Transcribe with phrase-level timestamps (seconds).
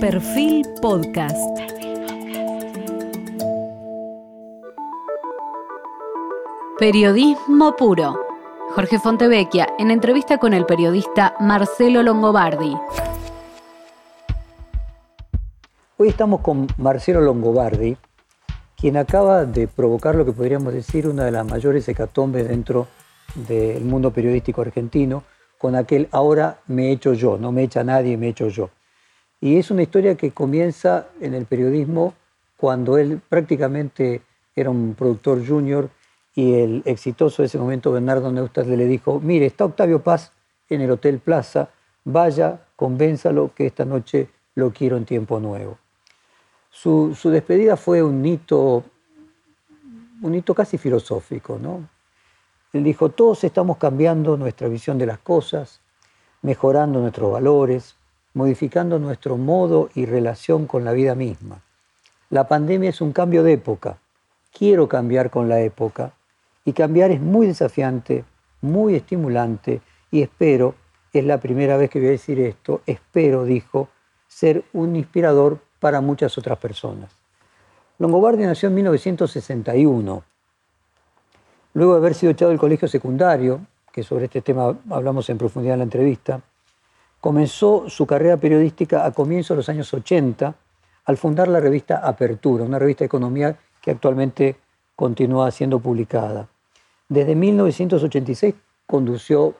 [0.00, 1.36] Perfil Podcast.
[6.78, 8.16] Periodismo puro.
[8.76, 12.76] Jorge Fontevecchia en entrevista con el periodista Marcelo Longobardi.
[15.96, 17.96] Hoy estamos con Marcelo Longobardi,
[18.76, 22.86] quien acaba de provocar lo que podríamos decir una de las mayores hecatombes dentro
[23.34, 25.24] del mundo periodístico argentino,
[25.58, 28.70] con aquel ahora me he hecho yo, no me echa nadie, me he hecho yo.
[29.40, 32.14] Y es una historia que comienza en el periodismo
[32.56, 34.22] cuando él prácticamente
[34.54, 35.90] era un productor junior
[36.34, 40.32] y el exitoso de ese momento Bernardo Neustadt le dijo, mire, está Octavio Paz
[40.68, 41.70] en el Hotel Plaza,
[42.04, 45.78] vaya, convénzalo que esta noche lo quiero en tiempo nuevo.
[46.70, 48.84] Su, su despedida fue un hito,
[50.22, 51.88] un hito casi filosófico, ¿no?
[52.72, 55.80] Él dijo, todos estamos cambiando nuestra visión de las cosas,
[56.42, 57.96] mejorando nuestros valores,
[58.38, 61.60] modificando nuestro modo y relación con la vida misma.
[62.30, 63.98] La pandemia es un cambio de época.
[64.56, 66.12] Quiero cambiar con la época.
[66.64, 68.24] Y cambiar es muy desafiante,
[68.60, 69.80] muy estimulante
[70.12, 70.76] y espero,
[71.12, 73.88] es la primera vez que voy a decir esto, espero, dijo,
[74.28, 77.10] ser un inspirador para muchas otras personas.
[77.98, 80.22] Longobardi nació en 1961.
[81.74, 85.74] Luego de haber sido echado del colegio secundario, que sobre este tema hablamos en profundidad
[85.74, 86.40] en la entrevista,
[87.20, 90.54] comenzó su carrera periodística a comienzos de los años 80
[91.04, 94.56] al fundar la revista Apertura, una revista de economía que actualmente
[94.94, 96.48] continúa siendo publicada.
[97.08, 98.54] Desde 1986
[98.86, 99.54] condució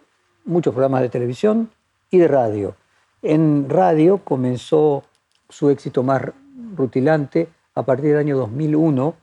[0.45, 1.71] muchos programas de televisión
[2.11, 2.75] y de radio.
[3.23, 5.05] En radio comenzó
[5.49, 6.23] su éxito más
[6.77, 9.15] rutilante a partir del año 2001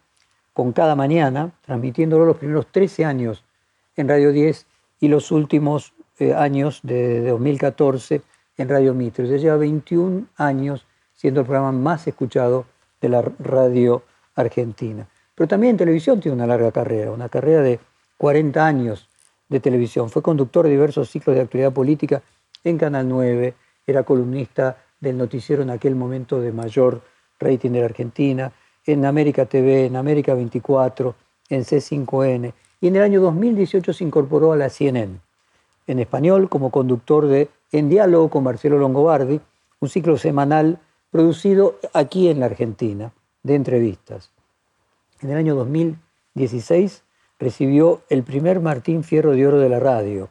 [0.53, 3.43] con Cada Mañana, transmitiéndolo los primeros 13 años
[3.95, 4.65] en Radio 10
[5.01, 8.21] y los últimos eh, años de 2014
[8.57, 9.27] en Radio Mitre.
[9.27, 12.65] Ya lleva 21 años siendo el programa más escuchado
[13.01, 14.03] de la radio
[14.35, 15.07] argentina.
[15.33, 17.79] Pero también en televisión tiene una larga carrera, una carrera de
[18.17, 19.09] 40 años
[19.49, 20.09] de televisión.
[20.09, 22.21] Fue conductor de diversos ciclos de actualidad política
[22.63, 23.53] en Canal 9,
[23.85, 27.01] era columnista del noticiero en aquel momento de mayor
[27.39, 28.51] rating de la Argentina,
[28.85, 31.13] en América TV, en América 24,
[31.49, 32.53] en C5N.
[32.81, 35.24] Y en el año 2018 se incorporó a la CNN
[35.87, 39.39] en español como conductor de En Diálogo con Marcelo Longobardi,
[39.79, 40.79] un ciclo semanal
[41.11, 43.11] producido aquí en la Argentina,
[43.43, 44.31] de entrevistas.
[45.21, 47.03] En el año 2016
[47.39, 50.29] recibió el primer Martín Fierro de Oro de la radio.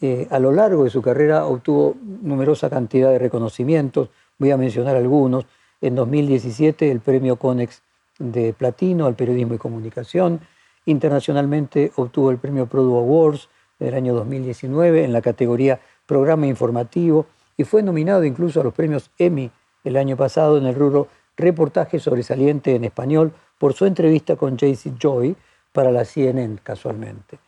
[0.00, 4.96] Eh, a lo largo de su carrera obtuvo numerosa cantidad de reconocimientos, voy a mencionar
[4.96, 5.46] algunos.
[5.80, 7.82] En 2017 el premio Conex
[8.18, 10.40] de Platino al periodismo y comunicación.
[10.86, 17.64] Internacionalmente obtuvo el premio Produ Awards, del año 2019 en la categoría Programa Informativo y
[17.64, 19.50] fue nominado incluso a los premios Emmy
[19.84, 24.94] el año pasado en el rubro Reportaje Sobresaliente en Español por su entrevista con Jaycee
[24.98, 25.36] Joy
[25.72, 27.38] para la CNN casualmente.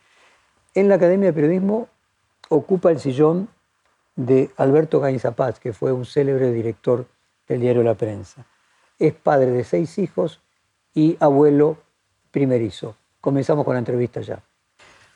[0.73, 1.89] En la Academia de Periodismo
[2.49, 3.49] ocupa el sillón
[4.15, 7.05] de Alberto Gainza Paz, que fue un célebre director
[7.47, 8.45] del diario La Prensa.
[8.99, 10.41] Es padre de seis hijos
[10.93, 11.77] y abuelo
[12.31, 12.95] primerizo.
[13.19, 14.41] Comenzamos con la entrevista ya.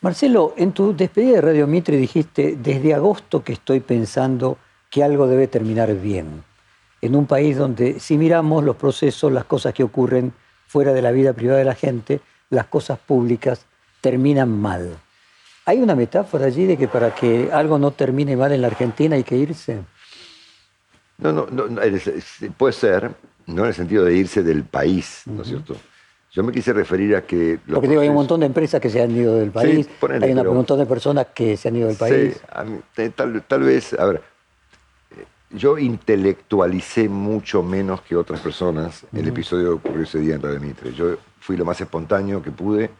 [0.02, 4.58] Marcelo, en tu despedida de Radio Mitre dijiste, desde agosto que estoy pensando
[4.90, 6.44] que algo debe terminar bien.
[7.00, 10.32] En un país donde si miramos los procesos, las cosas que ocurren
[10.66, 12.20] fuera de la vida privada de la gente,
[12.50, 13.64] las cosas públicas
[14.00, 14.98] terminan mal.
[15.64, 19.16] ¿Hay una metáfora allí de que para que algo no termine mal en la Argentina
[19.16, 19.80] hay que irse?
[21.18, 21.80] No, no, no,
[22.56, 23.10] puede ser,
[23.46, 25.76] no en el sentido de irse del país, ¿no es cierto?
[26.36, 27.58] Yo me quise referir a que...
[27.66, 29.88] Porque digo, hay un montón de empresas que se han ido del país,
[30.20, 32.38] hay un montón de personas que se han ido del país.
[32.94, 33.08] Sí,
[33.48, 34.22] tal, vez, a ver,
[35.48, 40.60] yo intelectualicé mucho menos que otras personas el episodio que ocurrió ese día en Radio
[40.60, 40.92] Mitre.
[40.92, 42.90] Yo fui lo más espontáneo que pude,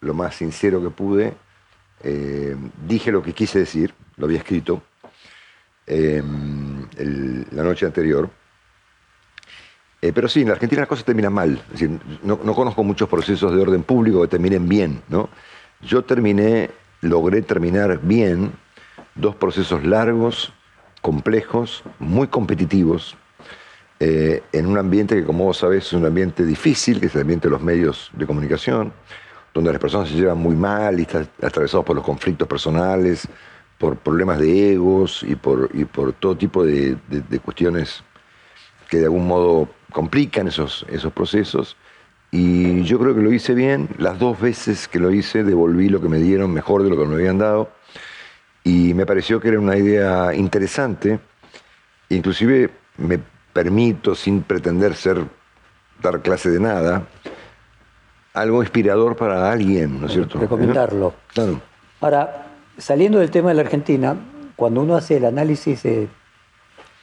[0.00, 1.34] lo más sincero que pude,
[2.04, 2.54] eh,
[2.86, 4.82] dije lo que quise decir, lo había escrito
[5.88, 6.22] eh,
[7.50, 8.30] la noche anterior,
[10.04, 11.62] eh, pero sí, en la Argentina las cosas terminan mal.
[11.70, 15.00] Decir, no, conozco muchos procesos de orden público que terminen bien.
[15.08, 15.30] ¿no?
[15.80, 16.70] Yo terminé,
[17.00, 18.52] logré terminar bien
[19.14, 20.52] dos procesos largos,
[21.00, 23.16] complejos, muy competitivos,
[23.98, 27.22] eh, en un ambiente que, como vos sabés, es un ambiente difícil, que es el
[27.22, 28.92] ambiente de los medios de comunicación,
[29.54, 33.26] donde las personas se llevan muy mal y están atravesados por los conflictos personales,
[33.78, 38.04] por problemas de egos y por, y por todo tipo de, de cuestiones
[38.90, 41.76] que de algún modo complican esos, esos procesos.
[42.32, 43.88] Y yo creo que lo hice bien.
[43.96, 47.06] Las dos veces que lo hice devolví lo que me dieron mejor de lo que
[47.06, 47.70] me habían dado.
[48.64, 51.20] Y me pareció que era una idea interesante.
[52.08, 53.20] Inclusive me
[53.52, 55.24] permito, sin pretender ser,
[56.02, 57.06] dar clase de nada,
[58.34, 60.40] algo inspirador para alguien, ¿no es cierto?
[60.40, 61.14] Recomendarlo.
[61.32, 61.60] Claro.
[62.00, 62.48] Ahora,
[62.78, 64.16] saliendo del tema de la Argentina,
[64.56, 66.08] cuando uno hace el análisis de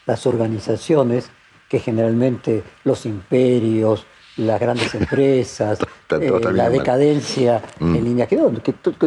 [0.06, 1.32] las organizaciones,
[1.71, 5.79] que generalmente los imperios, las grandes empresas,
[6.19, 7.95] eh, la decadencia Mm.
[7.95, 8.35] en línea que,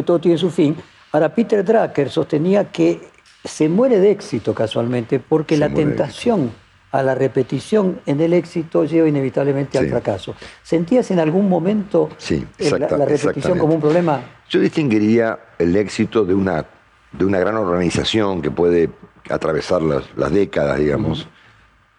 [0.03, 0.75] todo tiene su fin.
[1.11, 3.01] Ahora, Peter Drucker sostenía que
[3.43, 6.51] se muere de éxito casualmente porque Se la tentación
[6.91, 10.33] a la repetición en el éxito lleva inevitablemente al fracaso.
[10.63, 14.21] ¿Sentías en algún momento Sí, eh, la- la, repetición como un problema?
[14.49, 16.65] Yo distinguiría el éxito de una,
[17.11, 18.89] de una gran organización que puede
[19.29, 21.27] atravesar las, las décadas, digamos,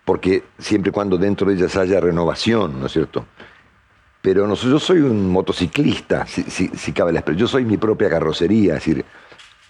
[0.07, 3.27] porque siempre y cuando dentro de ellas haya renovación, ¿no es cierto?
[4.23, 7.41] Pero no, yo soy un motociclista, si, si- cabe la expresión.
[7.41, 9.05] Yo soy mi propia carrocería, es decir,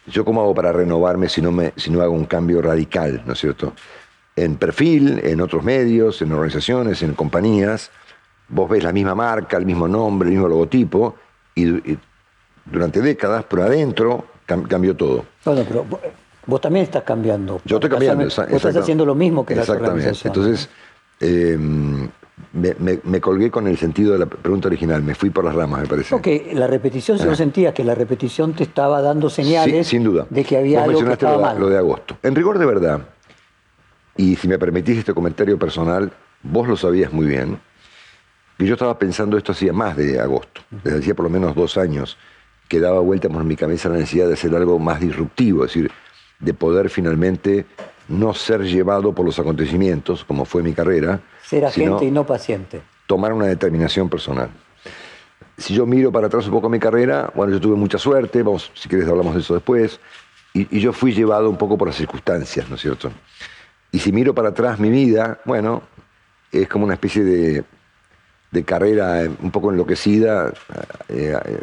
[0.06, 3.32] yo cómo hago para renovarme si no, me, si no hago un cambio radical, ¿no
[3.32, 3.72] es cierto?
[4.36, 7.90] En perfil, en otros medios, en organizaciones, en compañías,
[8.48, 11.16] vos ves la misma marca, el mismo nombre, el mismo logotipo,
[11.54, 11.96] y,
[12.66, 15.24] durante décadas, pero adentro cam- cambió todo.
[15.46, 15.86] Bueno, pero
[16.46, 17.60] vos, también estás cambiando.
[17.64, 18.24] Yo estoy cambiando.
[18.24, 20.08] Vos estás haciendo lo mismo que las Exactamente.
[20.08, 20.36] organizaciones.
[20.36, 20.68] Entonces,
[21.20, 21.56] eh,
[22.52, 25.02] me, me- me colgué con el sentido de la pregunta original.
[25.02, 26.14] Me fui por las ramas, me parece.
[26.14, 29.96] No, que la repetición, si vos sentías que la repetición te estaba dando señales Sí,
[29.96, 30.26] sin duda.
[30.30, 31.58] de que había Vos algo que estaba lo mal.
[31.60, 32.16] lo de agosto.
[32.22, 33.00] En rigor de verdad,
[34.16, 36.12] y si me permitís este comentario personal,
[36.42, 37.58] vos lo sabías muy bien,
[38.58, 41.76] que yo estaba pensando esto hacía más de agosto, desde hacía por lo menos dos
[41.76, 42.16] años,
[42.68, 45.90] que daba vuelta por mi cabeza la necesidad de hacer algo más disruptivo, es decir,
[46.38, 47.64] de poder finalmente
[48.08, 52.80] no ser llevado por los acontecimientos, como fue mi carrera, Ser agente y no paciente.
[53.06, 54.50] tomar una determinación personal.
[55.58, 58.70] Si yo miro para atrás un poco mi carrera, bueno, yo tuve mucha suerte, vamos,
[58.74, 59.98] si querés hablamos de eso después,
[60.52, 63.10] y, y yo fui llevado un poco por las circunstancias, ¿no es cierto?
[63.90, 65.82] Y si miro para atrás mi vida, bueno,
[66.52, 67.64] es como una especie de,
[68.50, 70.52] de carrera eh, un poco enloquecida,
[71.08, 71.58] eh, eh,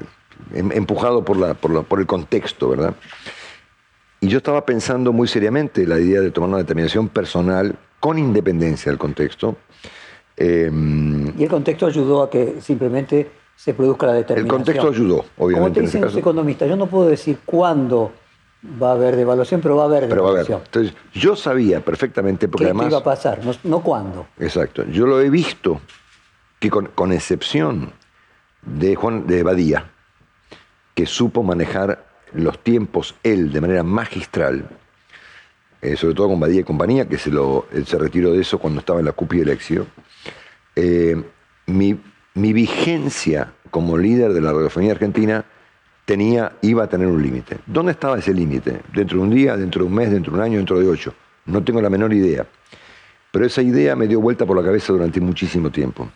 [0.56, 2.96] em- empujado por, la, por, la- por el contexto, ¿verdad?
[4.24, 8.90] Y yo estaba pensando muy seriamente la idea de tomar una determinación personal con independencia
[8.90, 9.58] del contexto.
[10.38, 14.58] Em, Y el contexto ayudó a que simplemente se produzca la el determinación.
[14.58, 18.14] contexto ayudó, Como obviamente, te en este dicen los economistas, yo no puedo decir cuándo
[18.82, 20.62] va a haber devaluación, pero va a haber Pero a ver, devaluación.
[20.68, 22.88] entonces, yo sabía perfectamente, porque ¿Qué, qué además...
[22.92, 23.46] iba a pasar?
[23.46, 24.28] No, no cuándo.
[24.40, 24.86] Exacto.
[24.86, 25.82] Yo lo he visto
[26.60, 27.92] que con, con excepción
[28.62, 29.92] de Juan de Badía,
[30.96, 34.70] que supo manejar los tiempos él de manera magistral,
[35.82, 37.68] eh, sobre todo con Badía y compañía, que se, lo,
[38.00, 39.88] retiró de eso cuando estaba en la CUPI del Exio,
[40.76, 41.22] eh,
[41.66, 42.00] mi,
[42.36, 45.46] mi vigencia como líder de la radiofonía argentina
[46.06, 47.58] tenía, iba a tener un límite.
[47.66, 48.82] ¿Dónde estaba ese límite?
[48.94, 51.14] ¿Dentro de un día, dentro de un mes, dentro de un año, dentro de ocho?
[51.46, 52.46] No tengo la menor idea.
[53.32, 56.10] Pero esa idea me dio vuelta por la cabeza durante muchísimo tiempo.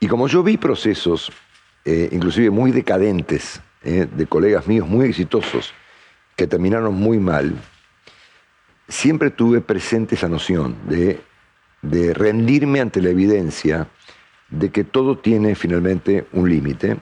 [0.00, 1.32] Y como yo vi procesos,
[1.84, 5.72] eh, inclusive muy decadentes, eh, de colegas míos muy exitosos,
[6.36, 7.54] que terminaron muy mal,
[8.86, 11.22] siempre tuve presente esa noción de,
[11.80, 13.88] de rendirme ante la evidencia
[14.50, 16.98] de que todo tiene finalmente un límite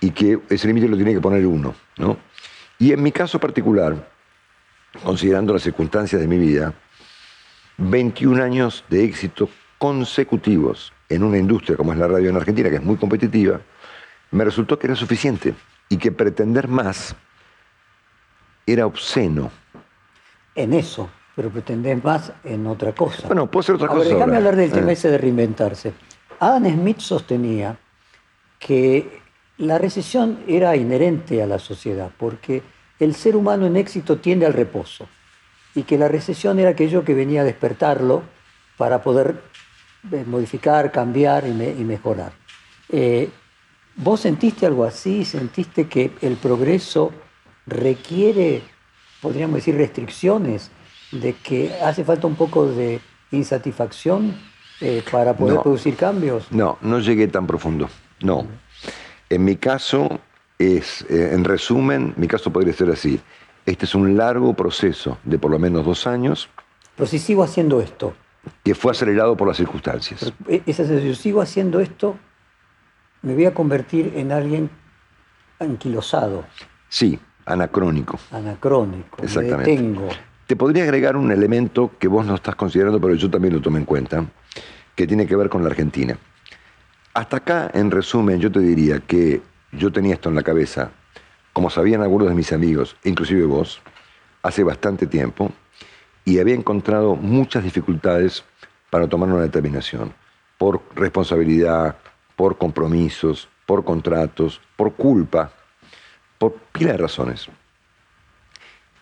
[0.00, 1.74] y que ese límite lo tiene que poner uno.
[1.98, 2.16] ¿no?
[2.78, 4.10] Y en mi caso particular,
[5.04, 6.72] considerando las circunstancias de mi vida,
[7.76, 12.76] 21 años de éxito consecutivos en una industria como es la radio en Argentina, que
[12.76, 13.60] es muy competitiva,
[14.30, 15.54] me resultó que era suficiente
[15.88, 17.14] y que pretender más
[18.66, 19.50] era obsceno.
[20.54, 23.26] En eso, pero pretendés más en otra cosa.
[23.28, 24.04] Bueno, puedo hacer otra cosa.
[24.04, 24.36] déjame ahora.
[24.38, 25.92] hablar del tema Eh, ese de reinventarse.
[26.40, 27.76] Adam Smith sostenía
[28.58, 29.20] que
[29.58, 32.62] la recesión era inherente a la sociedad, porque
[32.98, 35.08] el ser humano en éxito tiende al reposo,
[35.74, 38.22] y que la recesión era aquello que venía a despertarlo
[38.76, 39.40] para poder
[40.12, 42.32] eh, modificar, cambiar y, me- y mejorar.
[42.90, 43.30] Eh,
[43.96, 45.24] ¿Vos sentiste algo así?
[45.24, 47.12] ¿Sentiste que el progreso
[47.66, 48.62] requiere,
[49.22, 50.70] podríamos decir, restricciones?
[51.12, 53.00] ¿De que hace falta un poco de
[53.30, 54.36] insatisfacción
[54.80, 55.62] eh, para poder No.
[55.62, 56.46] producir cambios?
[56.50, 57.88] No, no llegué tan profundo.
[58.20, 58.46] No.
[59.30, 60.20] En mi caso,
[60.58, 63.20] es, eh, en resumen, mi caso podría ser así.
[63.64, 66.48] Este es un largo proceso de por lo menos dos años
[66.96, 68.14] Pero si sigo haciendo esto,
[68.62, 70.32] que fue acelerado por las circunstancias.
[70.48, 72.16] eh, es yo sigo haciendo esto,
[73.26, 74.70] me voy a convertir en alguien
[75.58, 76.44] anquilosado,
[76.88, 78.20] Sí, anacrónico.
[78.30, 79.70] anacrónico, me Exactamente.
[79.72, 80.08] detengo.
[80.46, 83.80] Te podría agregar un elemento que vos no estás considerando, pero yo también lo tomé
[83.80, 84.24] en cuenta,
[84.94, 86.16] que tiene que ver con la Argentina.
[87.14, 89.42] Hasta acá, en resumen, yo te diría que
[89.72, 90.92] yo tenía esto en la cabeza,
[91.52, 93.80] como sabían algunos de mis amigos, inclusive vos,
[94.44, 95.50] hace bastante tiempo,
[96.24, 98.44] y había encontrado muchas dificultades
[98.88, 100.12] para tomar una determinación,
[100.58, 101.96] por responsabilidad,
[102.36, 105.50] por compromisos, por contratos, por culpa,
[106.38, 107.48] por pila de razones.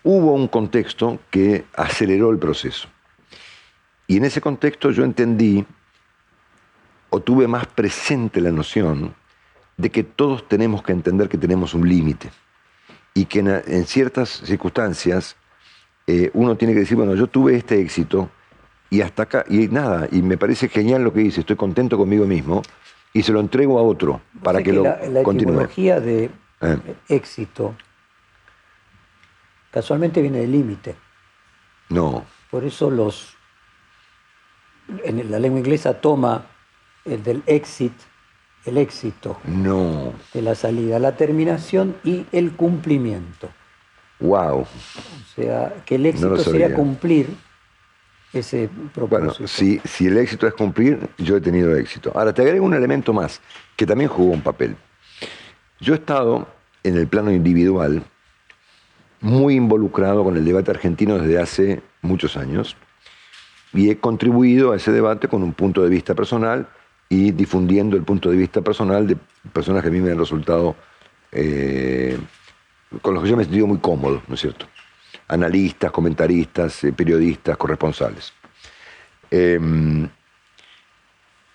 [0.03, 2.87] Hubo un contexto que aceleró el proceso.
[4.07, 5.65] Y en ese contexto yo entendí
[7.09, 9.13] o tuve más presente la noción
[9.77, 12.31] de que todos tenemos que entender que tenemos un límite
[13.13, 15.35] y que en, ciertas circunstancias
[16.07, 18.29] eh, uno tiene que decir, bueno, yo tuve este éxito
[18.89, 22.25] y hasta acá, y nada, y me parece genial lo que hice, estoy contento conmigo
[22.25, 22.61] mismo
[23.15, 26.29] y se lo entrego a otro para que, lo la, la etimología de
[26.59, 26.77] eh.
[27.07, 27.73] éxito
[29.71, 30.95] casualmente viene del límite.
[31.89, 32.25] No.
[32.51, 33.37] Por eso los
[35.05, 36.45] en la lengua inglesa toma
[37.05, 37.93] el del exit
[38.65, 40.13] el éxito no.
[40.33, 43.49] de la salida, la terminación y el cumplimiento.
[44.19, 44.61] Wow.
[44.61, 44.67] O
[45.35, 47.29] sea, que el éxito sería cumplir
[48.33, 48.69] ese.
[49.09, 52.11] Bueno, si, si el éxito es cumplir, yo he tenido éxito.
[52.15, 53.41] Ahora, te agrego un elemento más,
[53.75, 54.75] que también jugó un papel.
[55.79, 56.47] Yo he estado
[56.83, 58.03] en el plano individual
[59.21, 62.77] muy involucrado con el debate argentino desde hace muchos años
[63.73, 66.67] y he contribuido a ese debate con un punto de vista personal
[67.09, 69.17] y difundiendo el punto de vista personal de
[69.51, 70.75] personas que a mí me han resultado,
[71.31, 72.17] eh,
[73.01, 74.67] con los que yo me he sentido muy cómodo, ¿no es cierto?
[75.27, 78.33] Analistas, comentaristas, eh, periodistas, corresponsales.
[79.31, 80.07] Em,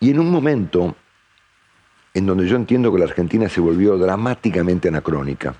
[0.01, 0.97] y en un momento
[2.13, 5.55] en donde yo entiendo que la Argentina se volvió dramáticamente anacrónica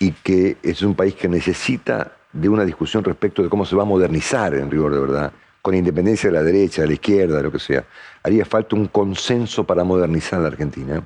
[0.00, 3.82] y que es un país que necesita de una discusión respecto de cómo se va
[3.82, 7.42] a modernizar en rigor de verdad, con independencia de la derecha, de la izquierda, de
[7.42, 7.84] lo que sea.
[8.22, 11.02] Haría falta un consenso para modernizar la Argentina.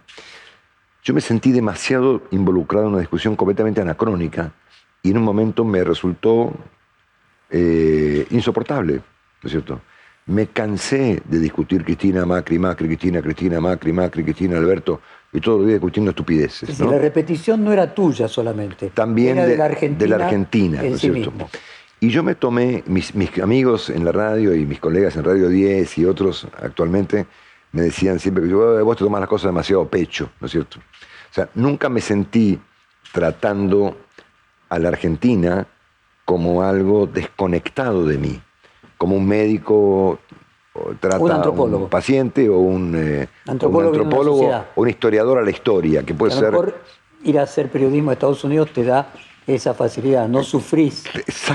[1.03, 4.53] Yo me sentí demasiado involucrado en una discusión completamente anacrónica
[5.03, 6.53] y en un momento me resultó
[7.51, 9.81] eh, insoportable, ¿no es cierto?
[10.27, 15.01] Me cansé de discutir Cristina, Macri, Macri, Cristina, Cristina, Macri, Macri, Cristina, Alberto,
[15.33, 16.79] y todos los días discutiendo estupideces.
[16.79, 18.91] la repetición no era tuya solamente.
[18.91, 21.33] También de, la Argentina, ¿no es cierto?
[21.99, 25.99] Y yo me tomé, mis, amigos en la radio y mis colegas en Radio 10
[25.99, 27.27] y otros actualmente
[27.73, 30.79] me decían siempre que yo, vos te tomas las cosas demasiado pecho, ¿no es cierto?
[30.79, 32.61] O sea, nunca me sentí
[33.13, 33.97] tratando
[34.73, 35.67] a la Argentina
[36.25, 38.41] como algo desconectado de mí,
[38.97, 40.19] como un médico
[40.99, 46.03] trata un a un paciente o un eh, antropólogo, o un historiador a la historia,
[46.03, 46.55] que puede ser...
[47.23, 49.13] Ir a hacer periodismo a Estados Unidos te da
[49.47, 51.05] esa facilidad, no sufrís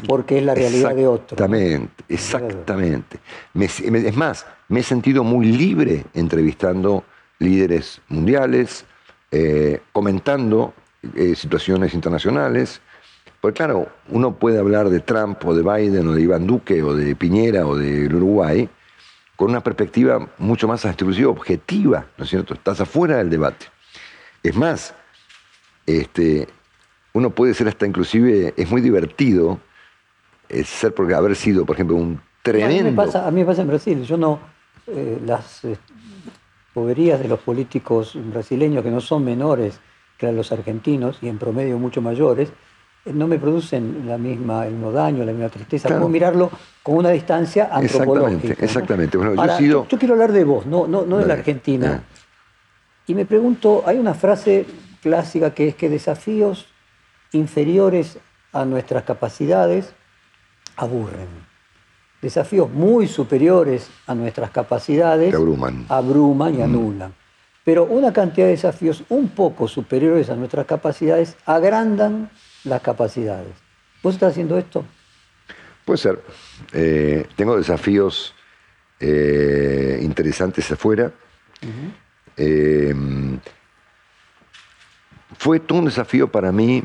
[0.08, 1.34] porque es la realidad de otro.
[1.34, 3.20] Exactamente, exactamente.
[3.56, 7.04] es más, me he sentido muy libre entrevistando
[7.40, 8.86] líderes mundiales,
[9.32, 10.74] eh, comentando
[11.16, 12.82] eh, situaciones internacionales.
[13.42, 16.96] Porque claro, uno puede hablar de Trump o de Biden o de Iván Duque o
[16.96, 18.68] de Piñera o del Uruguay
[19.36, 22.56] con una perspectiva mucho más exclusiva, objetiva, ¿no es cierto?
[22.56, 23.68] Estás afuera del debate.
[24.42, 24.96] Es más,
[25.86, 26.48] este,
[27.14, 29.60] uno puede ser hasta inclusive, es muy divertido
[30.50, 32.80] eh, ser porque haber sido, por ejemplo, un tremendo...
[32.80, 34.40] A mí me pasa, en Brasil, yo no,
[34.88, 35.78] eh, las eh,
[36.74, 39.80] poverías de los políticos brasileños, que no son menores
[40.18, 42.52] que los argentinos y en promedio mucho mayores,
[43.06, 45.90] no me producen la misma, el mismo daño, la misma tristeza.
[45.90, 46.52] Puedo mirarlo
[46.84, 48.54] con una distancia antropológica.
[48.64, 49.68] Exactamente, exactamente.
[49.68, 52.04] yo, quiero hablar de vos, no, no, no de la Argentina.
[53.06, 54.66] Y me pregunto, hay una frase
[55.02, 56.68] clásica que es que desafíos
[57.32, 58.20] inferiores
[58.52, 59.94] a nuestras capacidades
[60.76, 61.28] aburren.
[62.22, 65.86] Desafíos muy superiores a nuestras capacidades abruman.
[65.88, 66.64] abruman y mm.
[66.64, 67.14] anulan.
[67.64, 72.30] Pero una cantidad de desafíos un poco superiores a nuestras capacidades agrandan
[72.64, 73.54] las capacidades.
[74.04, 74.86] ¿Vos estás haciendo esto?
[75.86, 76.22] Puede ser.
[76.74, 78.34] Eh, tengo desafíos
[79.00, 81.12] eh, interesantes afuera.
[82.36, 82.94] Eh,
[85.38, 86.84] fue todo un desafío para mí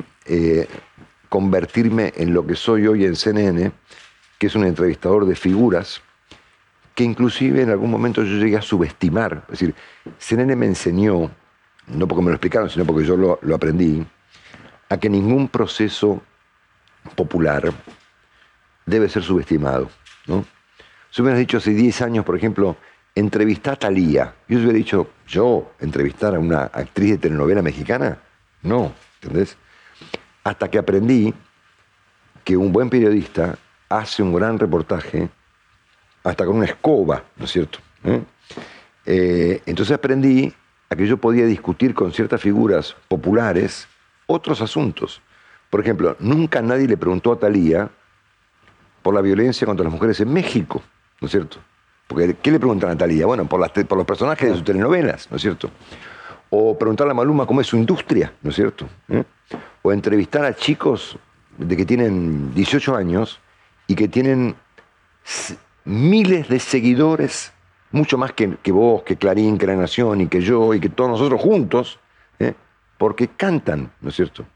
[1.28, 3.72] convertirme en lo que soy hoy en CNN,
[4.38, 6.02] que es un entrevistador de figuras,
[6.94, 9.44] que inclusive en algún momento yo llegué a subestimar.
[9.46, 9.74] Es decir,
[10.18, 11.30] CNN me enseñó,
[11.86, 14.04] no porque me lo explicaron, sino porque yo lo, aprendí,
[14.92, 16.20] a que ningún proceso
[17.16, 17.72] popular
[18.84, 19.88] debe ser subestimado.
[20.26, 20.44] ¿no?
[21.10, 22.76] Si hubieras dicho hace 10 años, por ejemplo,
[23.14, 28.18] entrevistar a Talía, yo hubiera dicho, yo entrevistar a una actriz de telenovela mexicana,
[28.60, 29.56] no, ¿entendés?
[30.44, 31.32] hasta que aprendí
[32.44, 33.56] que un buen periodista
[33.88, 35.30] hace un gran reportaje
[36.22, 37.78] hasta con una escoba, ¿no es cierto?
[38.04, 38.22] ¿Eh?
[39.06, 40.52] Eh, entonces aprendí
[40.90, 43.88] a que yo podía discutir con ciertas figuras populares
[44.26, 45.20] otros asuntos.
[45.70, 47.90] Por ejemplo, nunca nadie le preguntó a Talía
[49.02, 50.82] por la violencia contra las mujeres en México,
[51.20, 51.58] ¿no es cierto?
[52.06, 53.26] Porque, ¿qué le preguntan a Natalia?
[53.26, 55.70] Bueno, por, las, por los personajes de sus telenovelas, ¿no es cierto?
[56.50, 58.86] O preguntarle a Maluma cómo es su industria, ¿no es cierto?
[59.08, 59.24] ¿Eh?
[59.80, 61.16] O entrevistar a chicos
[61.56, 63.40] de que tienen 18 años
[63.86, 64.54] y que tienen
[65.84, 67.52] miles de seguidores,
[67.90, 71.10] mucho más que, vos, que Clarín, que La Nación y que yo y que todos
[71.10, 71.98] nosotros juntos.
[73.02, 74.46] Porque cantan, ¿no es cierto?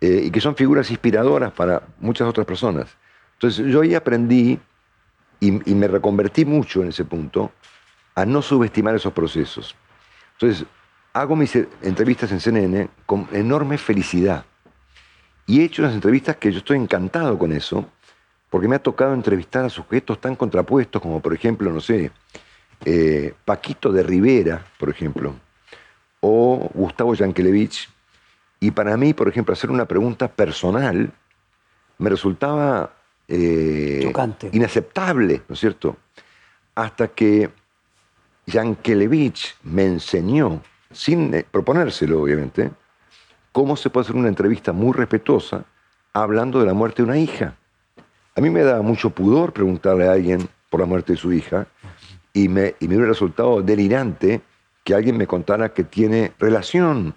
[0.00, 2.86] Eh, y que son figuras inspiradoras para muchas otras personas.
[3.32, 4.60] Entonces yo ahí aprendí
[5.40, 7.50] y, me reconvertí mucho en ese punto
[8.14, 9.74] a no subestimar esos procesos.
[10.34, 10.64] Entonces
[11.14, 14.44] hago mis entrevistas en CNN con enorme felicidad.
[15.44, 17.90] Y he hecho unas entrevistas que yo estoy encantado con eso,
[18.50, 22.12] porque me ha tocado entrevistar a sujetos tan contrapuestos como, por ejemplo, no sé,
[22.84, 25.34] eh, Paquito de Rivera, por ejemplo,
[26.26, 27.90] o Gustavo Yankelevich.
[28.58, 31.12] Y para mí, por ejemplo, hacer una pregunta personal
[31.98, 32.94] me resultaba
[33.28, 34.10] eh,
[34.52, 35.98] inaceptable, ¿no es cierto?
[36.74, 37.50] Hasta que
[38.46, 42.70] Yankelevich me enseñó, sin eh, proponérselo obviamente,
[43.52, 45.66] cómo se puede hacer una entrevista muy respetuosa
[46.14, 47.54] hablando de la muerte de una hija.
[48.34, 51.66] A mí me da mucho pudor preguntarle a alguien por la muerte de su hija
[52.32, 54.40] y me, y me hubiera resultado delirante
[54.84, 57.14] que alguien me contara que tiene relación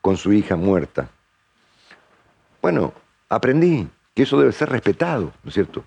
[0.00, 1.08] con su hija muerta.
[2.60, 2.92] Bueno,
[3.28, 5.84] aprendí que eso debe ser respetado, ¿no es cierto?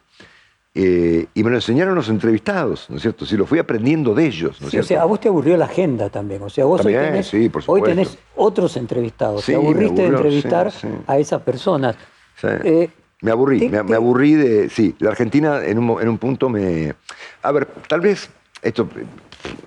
[0.77, 3.25] Eh, y me lo enseñaron los entrevistados, ¿no es cierto?
[3.25, 4.85] Si lo fui aprendiendo de ellos, ¿no es cierto?
[4.85, 6.41] O sea, a vos te aburrió la agenda también.
[6.41, 7.33] O sea, vos hoy, tenés,
[7.65, 9.45] hoy tenés otros entrevistados.
[9.45, 10.71] te aburriste de entrevistar
[11.07, 11.95] a esas personas.
[12.43, 12.89] Eh,
[13.21, 14.69] me aburrí, me, aburrí de.
[14.69, 16.93] Sí, la Argentina en un, en un punto me.
[17.41, 18.29] A ver, tal vez
[18.61, 18.89] esto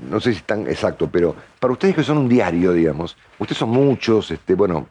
[0.09, 3.59] no sé si es tan exacto, pero para ustedes que son un diario, digamos, ustedes
[3.59, 4.89] son muchos, este, bueno,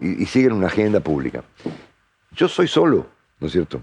[0.00, 1.42] y, siguen una agenda pública.
[2.32, 3.06] Yo soy solo,
[3.40, 3.80] ¿no es cierto?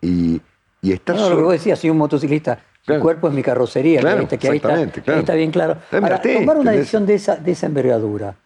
[0.00, 0.40] Y,
[0.82, 2.58] y estar no, lo que vos decías, soy un motociclista.
[2.86, 5.78] Mi cuerpo es mi carrocería, claro, que ahí está, está, bien claro.
[5.90, 8.36] Para tomar una decisión de esa, de esa envergadura,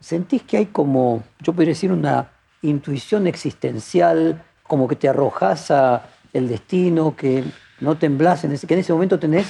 [0.00, 6.02] ¿sentís que hay como, yo podría decir, una intuición existencial, como que te arrojas a
[6.34, 7.44] el destino, que
[7.80, 9.46] no temblás, en ese, que en ese momento tenés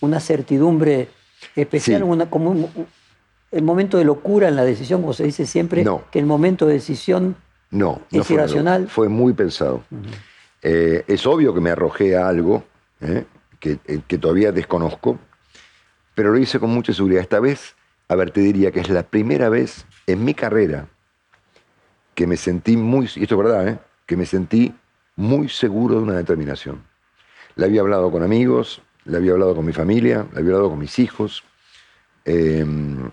[0.00, 1.08] una certidumbre
[1.54, 2.70] especial, una, como
[3.50, 6.74] el momento de locura en la decisión, como se dice siempre, que el momento de
[6.74, 7.36] decisión
[7.70, 8.88] no, es irracional.
[8.88, 9.82] Fue muy pensado.
[10.62, 12.64] Eh, es obvio que me arrojé a algo
[13.00, 13.24] eh,
[13.60, 15.18] que, eh, que, todavía desconozco,
[16.14, 17.22] pero lo hice con mucha seguridad.
[17.22, 17.76] Esta vez,
[18.08, 20.88] a ver, te diría que es la primera vez en mi carrera
[22.14, 24.74] que me sentí muy, y esto es verdad, que me sentí
[25.14, 26.82] muy seguro de una determinación.
[27.54, 30.78] Le había hablado con amigos, le había hablado con mi familia, le había hablado con
[30.78, 31.42] mis hijos,
[32.24, 33.10] em,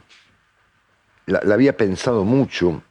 [1.25, 2.83] la, había pensado mucho.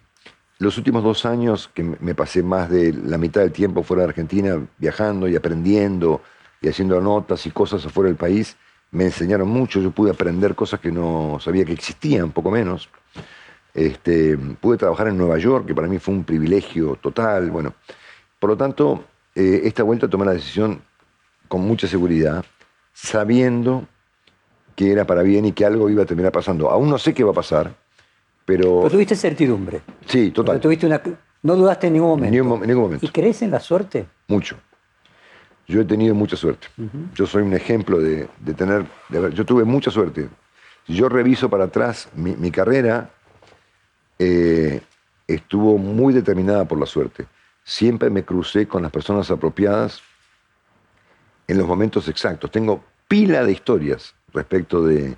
[0.59, 4.09] Los últimos dos años, que me pasé más de la mitad del tiempo fuera de
[4.11, 6.23] Argentina, viajando y aprendiendo
[6.63, 8.57] y haciendo notas y cosas afuera del país,
[8.91, 9.81] me enseñaron mucho.
[9.81, 12.89] Yo pude aprender cosas que no sabía que existían, poco menos.
[13.75, 17.51] Este, pude trabajar en Nueva York, que para mí fue un privilegio total.
[17.51, 17.75] Bueno,
[18.39, 20.81] por lo tanto, eh, esta vuelta tomé la decisión
[21.49, 22.45] con mucha seguridad
[22.95, 23.87] sabiendo
[24.75, 26.71] que era para bien y que algo iba a terminar pasando.
[26.71, 27.75] Aún no sé qué va a pasar,
[28.47, 28.81] pero...
[28.81, 29.83] Pero tuviste certidumbre.
[30.07, 30.61] Sí, total.
[30.61, 31.03] Tuviste una...
[31.43, 32.27] No dudaste en ningún momento.
[32.29, 33.05] En ningún, momento.
[33.05, 34.07] ¿Y crees en la suerte?
[34.29, 34.57] Mucho.
[35.67, 36.69] Yo he tenido mucha suerte.
[37.15, 38.87] Yo soy un ejemplo de, tener...
[39.11, 40.29] yo tuve mucha suerte.
[40.87, 43.11] Si yo reviso para atrás mi, carrera,
[44.19, 44.81] eh,
[45.27, 47.27] estuvo muy determinada por la suerte.
[47.63, 50.03] Siempre me crucé con las personas apropiadas
[51.47, 52.51] en los momentos exactos.
[52.51, 55.17] Tengo pila de historias respecto de,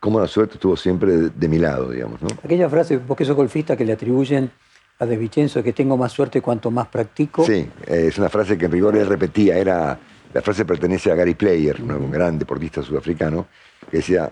[0.00, 2.22] cómo la suerte estuvo siempre de, mi lado, digamos.
[2.22, 2.28] ¿no?
[2.44, 4.50] Aquella frase, vos que sos golfista, que le atribuyen
[4.98, 7.44] a De Vicenzo que tengo más suerte cuanto más practico.
[7.44, 9.98] Sí, es una frase que en rigor él repetía, era,
[10.32, 13.46] la frase pertenece a Gary Player, un gran deportista sudafricano,
[13.90, 14.30] que decía,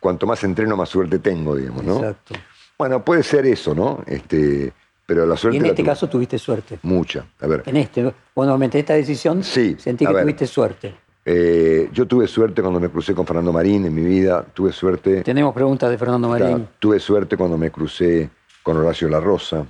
[0.00, 1.96] cuanto más entreno, más suerte tengo, digamos, ¿no?
[1.98, 2.34] Exacto.
[2.78, 4.02] Bueno, puede ser eso, ¿no?
[4.06, 4.72] Este,
[5.06, 5.56] pero la suerte.
[5.56, 6.80] Y en este caso tuviste suerte.
[6.82, 7.24] Mucha.
[7.40, 7.62] A ver.
[7.64, 10.94] En este, bueno, en esta decisión sí, sentí que tuviste suerte.
[11.24, 14.44] Eh, yo tuve suerte cuando me crucé con Fernando Marín en mi vida.
[14.52, 15.22] Tuve suerte.
[15.22, 16.68] Tenemos preguntas de Fernando Marín.
[16.78, 18.28] tuve suerte cuando me crucé
[18.62, 19.64] con Horacio La Rosa.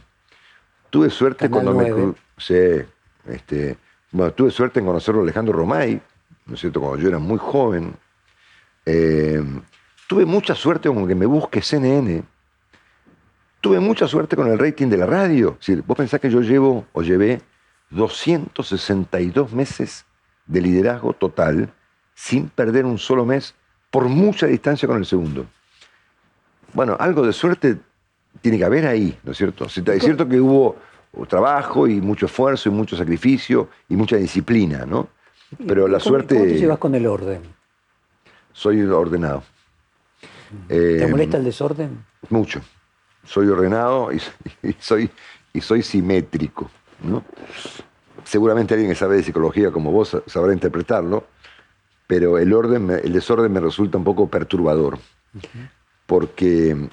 [0.91, 2.87] Tuve suerte cuando me crucé.
[3.27, 3.77] Este,
[4.11, 6.01] bueno, tuve suerte en conocerlo a Alejandro Romay,
[6.47, 6.81] ¿no es cierto?
[6.81, 7.95] Cuando yo era muy joven.
[8.87, 9.43] Eh,
[10.09, 12.23] tuve mucha suerte con que me busque CNN
[13.67, 15.59] Tuve mucha suerte con el rating de la radio.
[15.85, 17.41] vos pensás que yo llevo o llevé
[17.91, 20.07] 262 meses
[20.47, 21.73] de liderazgo total
[22.15, 23.57] sin perder un solo mes
[23.91, 25.47] por mucha distancia con el segundo.
[26.75, 27.77] Bueno, algo de suerte
[28.41, 29.65] tiene que haber ahí, ¿no es cierto?
[29.65, 29.73] Es
[30.05, 30.77] cierto que hubo
[31.29, 35.09] trabajo y mucho esfuerzo y mucho sacrificio y mucha disciplina, ¿no?
[35.67, 36.37] Pero la suerte...
[36.37, 37.43] ¿Cómo te llevas con el orden?
[38.53, 39.43] soy ordenado.
[40.69, 42.05] ¿Te Eh, molesta el desorden?
[42.31, 42.61] Mucho.
[43.27, 44.21] Soy ordenado y,
[44.79, 45.11] soy,
[45.53, 46.71] y soy simétrico.
[47.03, 47.23] ¿no?
[48.25, 51.25] Seguramente alguien que sabe de psicología como vos sa- sabrá interpretarlo,
[52.07, 54.99] pero el, orden, el desorden me resulta un poco perturbador.
[56.07, 56.89] Porque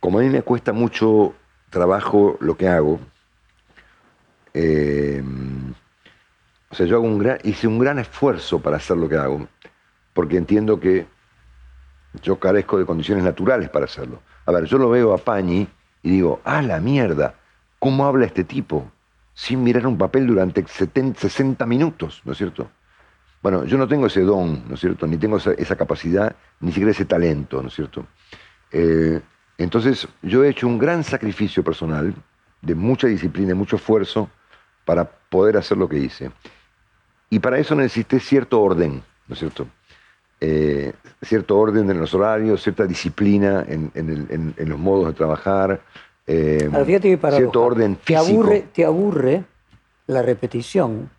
[0.00, 1.34] como a mí me cuesta mucho
[1.70, 2.98] trabajo lo que hago,
[4.54, 5.22] eh,
[6.70, 9.46] o sea, yo hago un gran, hice un gran esfuerzo para hacer lo que hago,
[10.12, 11.06] porque entiendo que
[12.22, 14.20] yo carezco de condiciones naturales para hacerlo.
[14.46, 15.68] A ver, yo lo veo a Pañi
[16.02, 17.34] y digo, ah, la mierda,
[17.78, 18.90] ¿cómo habla este tipo?
[19.34, 22.70] Sin mirar un papel durante 70, 60 minutos, ¿no es cierto?
[23.42, 25.06] Bueno, yo no tengo ese don, ¿no es cierto?
[25.06, 28.06] Ni tengo esa, capacidad, ni siquiera ese talento, ¿no es cierto?
[28.70, 29.20] Eh,
[29.56, 32.14] entonces, yo he hecho un gran sacrificio personal,
[32.60, 34.28] de mucha disciplina y mucho esfuerzo,
[34.84, 36.30] para poder hacer lo que hice.
[37.30, 39.66] Y para eso necesité cierto orden, ¿no es cierto?
[40.42, 45.08] Eh, cierto orden en los horarios, cierta disciplina en, en el- en- en los modos
[45.08, 45.80] de trabajar,
[46.26, 47.40] eh, Ahora, fíjate que paradoja.
[47.42, 49.44] cierto orden te aburre, te aburre
[50.06, 51.10] la repetición,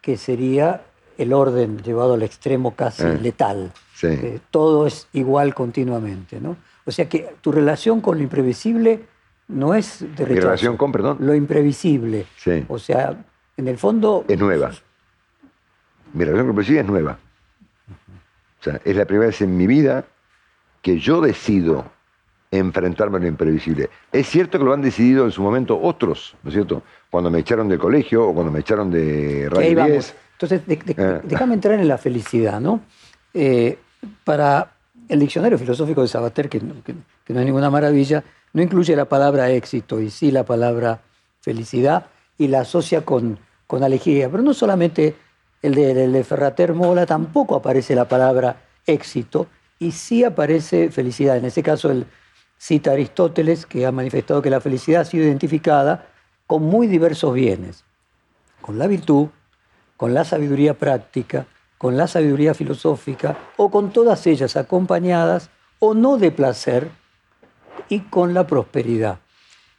[0.00, 0.82] que sería
[1.18, 3.72] el orden llevado al extremo casi Eh, letal.
[3.94, 4.40] sí.
[4.52, 6.56] Todo es igual continuamente, ¿no?
[6.86, 9.00] O sea que tu relación con lo imprevisible
[9.48, 10.46] no es de rechazo.
[10.46, 11.16] relación con, perdón?
[11.20, 12.26] Lo imprevisible.
[12.36, 12.64] Sí.
[12.68, 13.16] O sea,
[13.56, 14.24] en el fondo...
[14.28, 14.70] Es nueva.
[16.14, 17.18] Mi relación con el presidente es nueva.
[18.60, 20.04] O sea, es la primera vez en mi vida
[20.82, 21.84] que yo decido
[22.50, 23.88] enfrentarme a lo imprevisible.
[24.12, 26.82] Es cierto que lo han decidido en su momento otros, ¿no es cierto?
[27.10, 29.90] Cuando me echaron del colegio o cuando me echaron de Radio vamos.
[29.92, 30.14] 10.
[30.32, 31.20] Entonces, de- de- Eh.
[31.24, 32.80] déjame entrar en la felicidad, ¿no?
[33.34, 33.78] Eh,
[34.24, 34.72] para
[35.08, 36.94] el diccionario filosófico de Sabater, que, no- que-
[37.24, 41.00] que no es ninguna maravilla, no incluye la palabra éxito y sí la palabra
[41.40, 44.28] felicidad y la asocia con, con alegría.
[44.28, 45.14] Pero no solamente
[45.62, 49.46] el de, Ferrater Mola, tampoco aparece la palabra éxito
[49.78, 51.36] y sí aparece felicidad.
[51.36, 52.06] En ese caso, él
[52.58, 56.06] cita Aristóteles, que ha manifestado que la felicidad ha sido identificada
[56.46, 57.84] con muy diversos bienes
[58.60, 59.28] con la virtud,
[59.96, 61.46] con la sabiduría práctica,
[61.78, 66.90] con la sabiduría filosófica, o con todas ellas acompañadas o no de placer,
[67.88, 69.18] y con la prosperidad.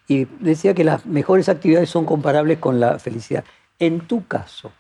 [0.08, 3.46] Y decía que las mejores actividades son comparables con la felicidad.
[3.80, 4.72] En tu caso,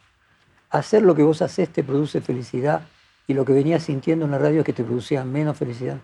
[0.71, 2.81] hacer lo que vos haces te produce felicidad
[3.27, 5.97] y lo que venías sintiendo en la radio es que te producía menos felicidad.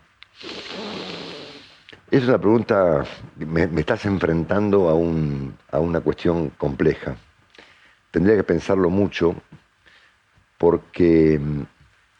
[2.11, 3.03] Es una pregunta,
[3.37, 7.15] me, estás enfrentando a, un- a una cuestión compleja.
[8.11, 9.35] Tendría que pensarlo mucho
[10.57, 11.61] porque mm,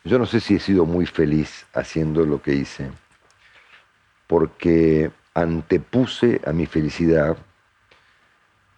[0.06, 2.90] yo no sé si he sido muy feliz haciendo lo que hice,
[4.28, 7.38] porque antepuse a mi felicidad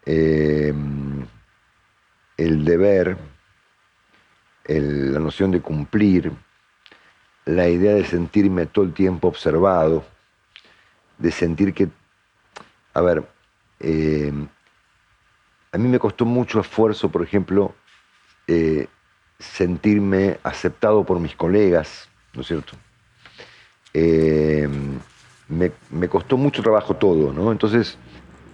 [0.06, 0.74] eh,
[2.38, 3.18] el deber,
[4.78, 6.32] la noción de cumplir,
[7.46, 10.06] la idea de sentirme todo el tiempo observado,
[11.18, 11.90] de sentir que,
[12.94, 13.24] a ver,
[13.80, 14.32] eh,
[15.72, 17.74] a mí me costó mucho esfuerzo, por ejemplo,
[18.48, 18.88] eh,
[19.40, 22.74] sentirme aceptado por mis colegas, ¿no es cierto?
[23.94, 24.70] Eh,
[25.48, 27.52] me, me costó mucho trabajo todo, ¿no?
[27.52, 27.98] Entonces,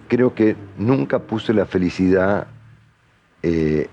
[0.08, 2.46] creo que nunca puse la felicidad
[3.42, 3.88] eh,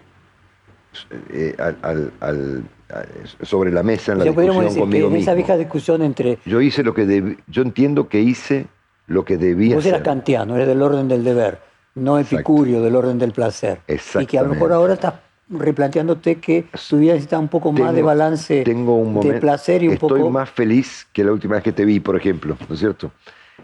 [1.32, 5.15] eh, al- al- al- a- sobre la mesa en la discusión decir que conmigo en
[5.17, 8.67] esa vieja discusión entre Yo hice lo que debí, yo entiendo que hice
[9.08, 10.06] lo que debía Vos eras hacer.
[10.06, 11.60] kantiano, eres del orden del deber,
[11.95, 12.36] no Exacto.
[12.38, 13.79] epicurio, del orden del placer.
[14.19, 15.15] Y que a lo mejor ahora estás
[15.49, 19.84] replanteándote que tu vida necesita un poco más de balance tengo un de momento, placer
[19.84, 20.29] y un estoy poco...
[20.32, 23.12] más feliz que la última vez que te vi, por ejemplo, ¿no es cierto?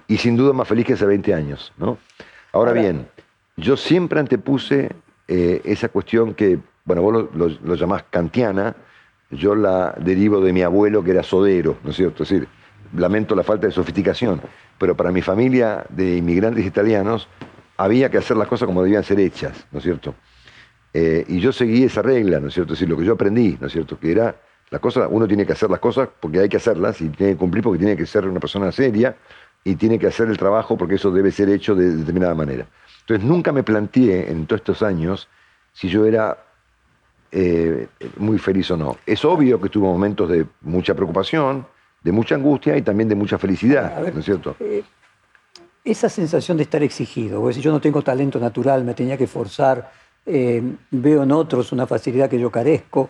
[0.07, 1.97] Y sin duda más feliz que hace 20 años, ¿no?
[2.51, 3.07] Ahora, Ahora- bien,
[3.57, 4.89] yo siempre antepuse
[5.27, 6.59] eh, esa cuestión que,
[6.89, 8.75] bueno, vos lo, llamás kantiana,
[9.29, 12.23] yo la derivo de mi abuelo que era sodero, ¿no es cierto?
[12.23, 12.47] Es decir,
[12.97, 14.41] lamento la falta de sofisticación,
[14.79, 17.27] pero para mi familia de inmigrantes italianos
[17.77, 20.15] había que hacer las cosas como debían ser hechas, ¿no es cierto?
[20.91, 22.73] Eh, y yo seguí esa regla, ¿no es cierto?
[22.73, 23.99] Es decir, lo que yo aprendí, ¿no es cierto?
[23.99, 24.35] Que era,
[24.71, 27.37] la cosa, uno tiene que hacer las cosas porque hay que hacerlas y tiene que
[27.37, 29.15] cumplir porque tiene que ser una persona seria
[29.63, 32.65] y tiene que hacer el trabajo porque eso debe ser hecho de determinada manera.
[33.01, 35.29] Entonces nunca me planteé en todos estos años
[35.73, 36.48] si yo era
[37.31, 37.87] eh,
[38.17, 38.97] muy feliz o no.
[39.05, 41.65] Es obvio que tuve momentos de mucha preocupación,
[42.03, 44.55] de mucha angustia y también de mucha felicidad, ver, ¿no es cierto?
[44.59, 44.83] eh,
[45.83, 49.91] esa sensación de estar exigido, decís, yo no tengo talento natural, me tenía que forzar,
[50.25, 50.61] eh,
[50.91, 53.09] veo en otros una facilidad que yo carezco,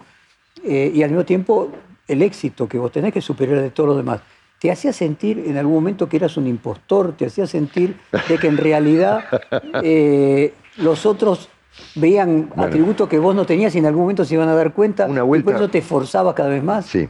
[0.63, 1.71] y al mismo tiempo
[2.08, 4.21] el éxito que vos tenés que es superior de todos los demás.
[4.60, 7.15] ¿Te hacía sentir en algún momento que eras un impostor?
[7.15, 7.95] ¿Te hacía sentir
[8.27, 9.23] de que en realidad
[9.84, 11.49] eh, los otros
[11.96, 12.63] veían Bueno.
[12.63, 15.20] atributos que vos no tenías y en algún momento se iban a dar cuenta Una
[15.22, 16.86] y vuelta- por eso te forzabas cada vez más?
[16.86, 17.08] Sí.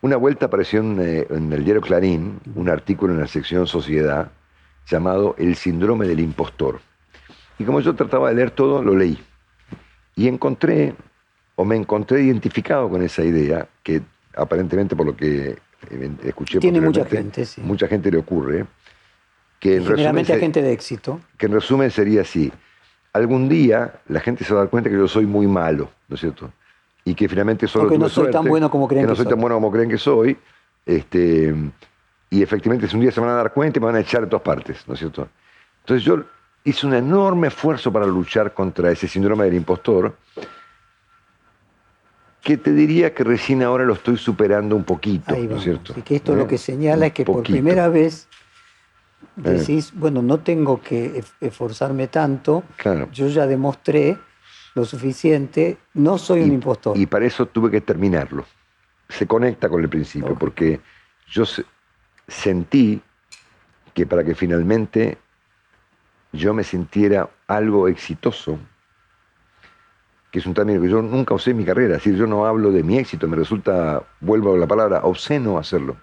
[0.00, 4.30] Una vuelta apareció en, eh, en el diario Clarín un artículo en la sección Sociedad
[4.88, 6.80] llamado El síndrome del impostor.
[7.58, 9.16] Y como yo trataba de leer todo, lo leí.
[10.16, 10.94] Y encontré,
[11.54, 14.02] o me encontré identificado con esa idea, que
[14.36, 15.56] aparentemente por lo que
[15.90, 17.60] eh, escuché Tiene mucha gente, sí.
[17.60, 18.66] mucha gente le ocurre,
[19.60, 21.20] que en, resumen, Generalmente a gente de éxito.
[21.38, 22.52] que en resumen sería así.
[23.12, 26.14] Algún día la gente se va a dar cuenta que yo soy muy malo, ¿no
[26.14, 26.50] es cierto?
[27.04, 29.24] Y que finalmente solo que no soy tan bueno como creen que no que soy
[29.24, 29.32] soy.
[29.32, 30.36] tan bueno como creen que soy.
[30.86, 31.54] Este,
[32.30, 34.28] y efectivamente un día se van a dar cuenta y me van a echar de
[34.28, 35.28] todas partes, ¿no es cierto?
[35.80, 36.22] Entonces yo
[36.64, 40.16] hice un enorme esfuerzo para luchar contra ese síndrome del impostor,
[42.40, 45.94] que te diría que recién ahora lo estoy superando un poquito, Ahí ¿no es cierto?
[45.96, 46.36] Y que esto ¿Eh?
[46.36, 48.28] lo que señala es que por primera vez
[49.36, 53.08] decís, bueno, no tengo que esforzarme tanto, Claro.
[53.12, 54.18] yo ya demostré
[54.74, 56.96] lo suficiente, no soy un impostor.
[56.96, 58.44] Y para eso tuve que terminarlo.
[59.08, 60.80] Se conecta con el principio, porque
[61.28, 61.64] yo se-
[62.26, 63.00] sentí
[63.94, 65.18] que para que finalmente
[66.32, 68.58] yo me sintiera algo exitoso,
[70.30, 72.46] que es un término que yo nunca usé en mi carrera, es decir, yo no
[72.46, 75.96] hablo de mi éxito, me resulta, vuelvo a la palabra, obsceno hacerlo.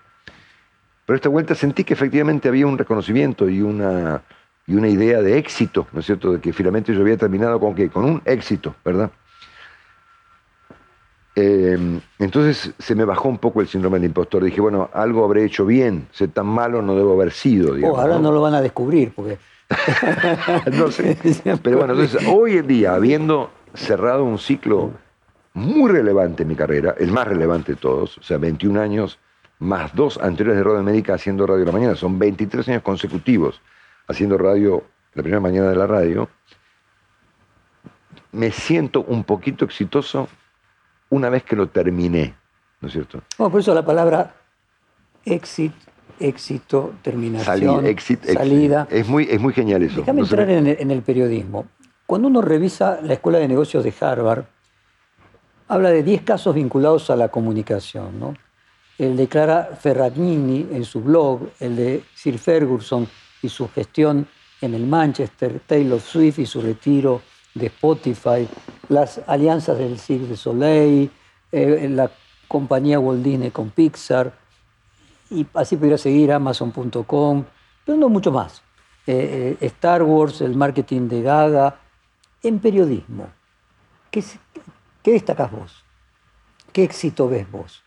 [1.09, 4.21] Pero esta vuelta sentí que efectivamente había un reconocimiento y una,
[4.67, 6.33] y una idea de éxito, ¿no es cierto?
[6.33, 7.89] De que finalmente yo había terminado con qué?
[7.89, 9.09] Con un éxito, ¿verdad?
[11.35, 14.43] Eh, entonces se me bajó un poco el síndrome del impostor.
[14.43, 17.73] Dije, bueno, algo habré hecho bien, ser tan malo no debo haber sido.
[17.89, 18.25] Oh, ahora ¿no?
[18.25, 19.39] no lo van a descubrir, porque
[20.77, 21.17] No sé.
[21.63, 24.91] Pero bueno, entonces hoy en día, habiendo cerrado un ciclo
[25.55, 29.17] muy relevante en mi carrera, el más relevante de todos, o sea, 21 años
[29.59, 33.61] más dos anteriores de Radio América haciendo radio la mañana, son 23 años consecutivos
[34.07, 36.29] haciendo radio, la primera mañana de la radio,
[38.31, 40.27] me siento un poquito exitoso
[41.09, 42.35] una vez que lo terminé,
[42.81, 43.21] ¿no es cierto?
[43.37, 44.35] Bueno, por eso la palabra
[45.25, 45.73] exit,
[46.19, 48.37] éxito, terminación, Salida, exit, exit.
[48.37, 48.87] salida.
[48.89, 49.99] Es muy, es muy genial eso.
[50.01, 51.65] Déjame No entrar me- en el, en el periodismo.
[52.05, 54.45] Cuando uno revisa la Escuela de Negocios de Harvard,
[55.67, 58.19] habla de 10 casos vinculados a la comunicación.
[58.19, 58.35] ¿no?
[58.99, 63.07] El de Clara Ferragnini en su blog, el de Sir Ferguson
[63.41, 64.27] y su gestión
[64.59, 67.21] en el Manchester, Taylor Swift y su retiro
[67.53, 68.45] de Spotify,
[68.89, 71.09] las alianzas del Cirque du Soleil,
[71.49, 72.11] eh, la
[72.49, 74.33] compañía Walt Disney con Pixar,
[75.29, 77.45] y así podría seguir Amazon.com,
[77.85, 78.61] pero no mucho más.
[79.07, 81.79] Eh, eh, Star Wars, el marketing de Gaga,
[82.43, 83.29] en periodismo.
[84.11, 84.21] ¿Qué,
[85.01, 85.85] qué vos?
[86.73, 87.81] ¿Qué éxito ves vos?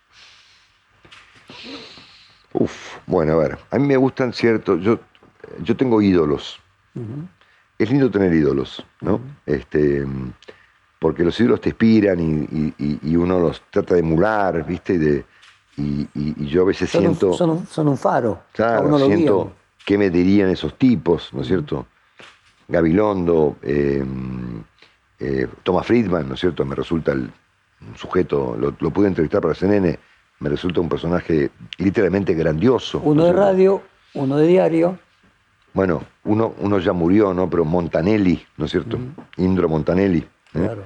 [2.55, 4.99] Uf, bueno, a ver, a mí me gustan ciertos, yo,
[5.63, 6.61] yo tengo ídolos.
[7.79, 9.21] Es lindo tener ídolos, ¿no?
[9.47, 10.05] este,
[10.99, 14.95] porque los ídolos te inspiran y, y- y- y uno los trata de emular, ¿viste?
[14.95, 15.25] Y, de-
[15.77, 18.43] y- y- y yo a veces Son, siento, un, son, un, son un faro.
[18.53, 19.53] claro, uno siento guían.
[19.87, 21.87] qué me dirían esos tipos, ¿no es cierto?
[22.69, 24.05] Gabilondo, eh,
[25.19, 26.65] eh, Thomas Friedman, ¿no es cierto?
[26.65, 27.31] Me resulta el,
[27.81, 29.99] un sujeto, lo, lo pude entrevistar para CNN,
[30.41, 33.01] me resulta un personaje literalmente grandioso.
[33.05, 33.83] ¿no Uno de radio,
[34.15, 34.99] uno de diario.
[35.73, 37.49] Bueno, uno, uno ya murió, ¿no?
[37.49, 38.99] Pero Montanelli, ¿no es cierto?
[39.39, 40.29] Indro Montanelli, ¿eh?
[40.53, 40.85] Claro.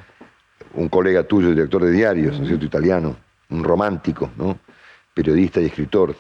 [0.75, 2.67] un colega tuyo, director de diarios, ¿no es cierto?
[2.67, 3.17] Italiano,
[3.51, 4.59] un romántico, ¿no?
[5.13, 6.15] Periodista y escritor.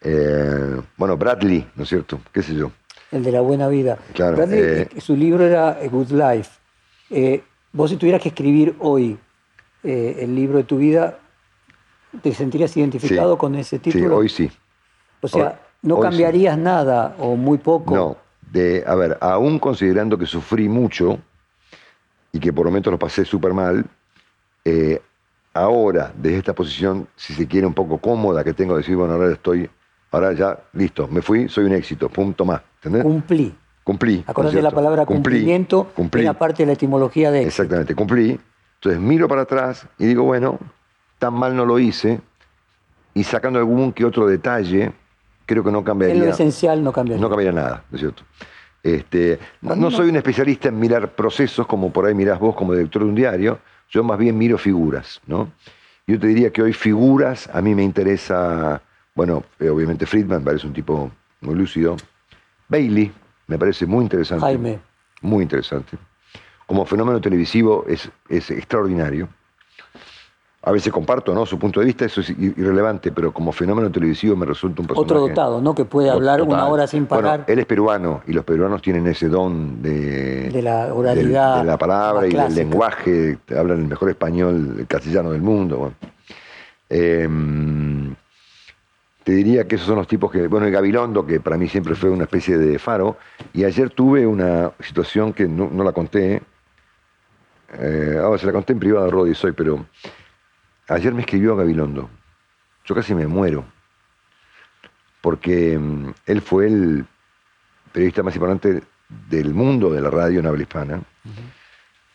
[0.00, 2.20] Eh, bueno, Bradley, ¿no es cierto?
[2.32, 2.72] ¿Qué sé yo?
[3.12, 3.98] El de la buena vida.
[4.14, 7.42] Claro, Bradley, eh, su libro era Good Life.
[7.72, 9.16] Vos si tuvieras que escribir hoy
[9.84, 11.19] el libro de tu vida,
[12.22, 13.38] ¿te sentirías identificado Sí.
[13.38, 14.16] con ese Sí, título?
[14.16, 14.50] hoy sí.
[15.20, 16.02] O sea, hoy- no sí.
[16.02, 17.94] cambiarías nada o muy poco.
[17.94, 18.16] No,
[18.52, 21.18] de, a ver, aún considerando que sufrí mucho
[22.32, 23.84] y que por momentos lo pasé súper mal,
[24.64, 25.00] eh,
[25.54, 29.14] ahora, desde esta posición, si se quiere, un poco cómoda que tengo, de decir, bueno,
[29.14, 29.68] ahora estoy,
[30.12, 32.60] ahora ya, listo, me fui, soy un éxito, punto más.
[32.76, 33.02] ¿Entendés?
[33.02, 33.54] Cumplí.
[33.84, 34.16] Cumplí.
[34.16, 36.22] ¿no es Acordate de la palabra Cumplí, cumplimiento, Cumplí.
[36.22, 37.62] era parte de la etimología de éxito.
[37.62, 38.38] Exactamente, cumplí.
[38.74, 40.58] Entonces miro para atrás y digo, bueno,
[41.20, 42.20] tan mal no lo hice.
[43.14, 44.92] Y sacando algún que otro detalle,
[45.46, 46.24] creo que no En cambiaría.
[46.24, 47.22] lo esencial no cambiaría.
[47.22, 48.22] No cambiaría nada, ¿no es cierto?
[48.82, 53.02] Este, no, soy un especialista en mirar procesos como por ahí mirás vos como director
[53.02, 53.58] de un diario,
[53.90, 55.52] yo más bien miro figuras, ¿no?
[56.06, 58.80] Yo te diría que hoy figuras, a mí me interesa,
[59.14, 61.10] bueno, eh, obviamente Friedman parece un tipo
[61.42, 61.96] muy lúcido,
[62.68, 63.12] Bailey
[63.48, 64.44] me parece muy interesante.
[64.44, 64.78] Jaime.
[65.20, 65.98] Muy interesante.
[66.66, 69.28] Como fenómeno televisivo es, es extraordinario.
[70.62, 71.46] A veces comparto ¿no?
[71.46, 75.12] su punto de vista, eso es irrelevante, pero como fenómeno televisivo me resulta un personaje.
[75.14, 75.74] Otro dotado, ¿no?
[75.74, 77.44] Que puede hablar una hora sin Bueno, parar.
[77.46, 81.78] él es peruano y los peruanos tienen ese don de, De la oralidad de la
[81.78, 83.38] palabra y del lenguaje.
[83.56, 85.78] Hablan el mejor español el castellano del mundo.
[85.78, 85.94] bueno.
[86.90, 87.26] Eh,
[89.24, 91.94] te diría que esos son los tipos que, bueno, el Gabilondo, que para mí siempre
[91.94, 93.16] fue una especie de faro,
[93.52, 96.42] y ayer tuve una situación que no, la conté,
[97.78, 99.86] eh, ahora se la conté en privado a Rodi Soy, pero
[100.90, 102.10] ayer me escribió Gabilondo.
[102.84, 103.64] Yo casi me muero,
[105.20, 107.06] porque mm, él fue el
[107.92, 108.82] periodista más importante
[109.28, 111.02] del mundo de la radio en habla hispana.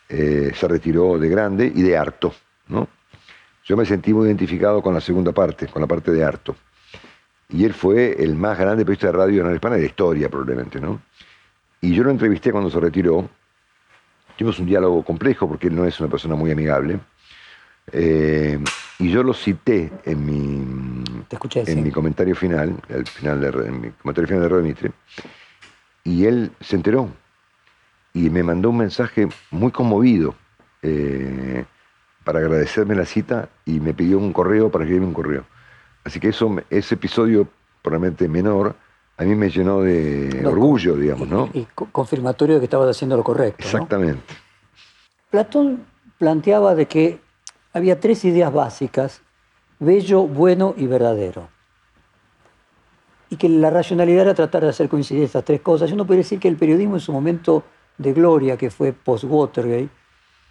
[0.09, 2.33] Eh, se retiró de grande y de harto,
[2.67, 2.87] ¿no?
[3.63, 6.55] Yo me sentí muy identificado con la segunda parte, con la parte de harto.
[7.49, 10.29] Y él fue el más grande periodista de radio en habla hispana de la historia,
[10.29, 11.01] probablemente, ¿no?
[11.81, 13.29] Y yo lo entrevisté cuando se retiró.
[14.37, 16.99] Tuvimos un diálogo complejo porque él no es una persona muy amigable.
[17.91, 18.59] Eh,
[18.99, 21.03] y yo lo cité en mi,
[21.53, 24.91] en mi comentario final, al final de, en mi comentario final de Radio Mitre,
[26.03, 27.09] y él se enteró
[28.13, 30.35] y me mandó un mensaje muy conmovido
[30.81, 31.65] eh,
[32.23, 35.45] para agradecerme la cita y me pidió un correo para escribirme un correo.
[36.03, 37.47] Así que eso, ese episodio,
[37.81, 38.75] probablemente menor,
[39.17, 41.49] a mí me llenó de orgullo, digamos, ¿no?
[41.53, 43.63] Y, confirmatorio de que estabas haciendo lo correcto.
[43.63, 44.21] Exactamente.
[45.29, 45.85] Platón
[46.17, 47.19] planteaba de que
[47.75, 49.21] había tres ideas básicas,
[49.79, 51.49] bello, bueno y verdadero.
[53.29, 55.91] Y que la racionalidad era tratar de hacer coincidir estas tres cosas.
[55.91, 57.65] Uno puede decir que el periodismo en su momento
[57.97, 59.89] de gloria, que fue post-Watergate,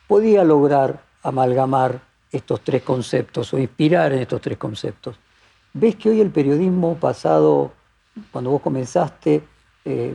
[0.07, 5.19] podía lograr amalgamar estos tres conceptos o inspirar en estos tres conceptos.
[5.73, 7.73] ¿Ves que hoy el periodismo pasado,
[8.33, 9.43] cuando vos comenzaste,
[9.87, 10.15] eh,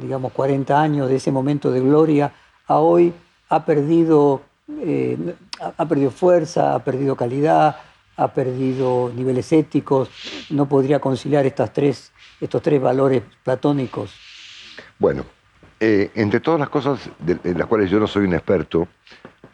[0.00, 2.32] digamos 40 años de ese momento de gloria,
[2.68, 3.12] a hoy
[3.48, 7.76] ha perdido eh, ha perdido fuerza, ha perdido calidad,
[8.16, 10.08] ha perdido niveles éticos,
[10.50, 14.14] no podría conciliar estas tres, estos tres valores platónicos.
[14.98, 15.24] Bueno,
[15.80, 18.88] eh, entre todas las cosas en las cuales yo no soy un experto,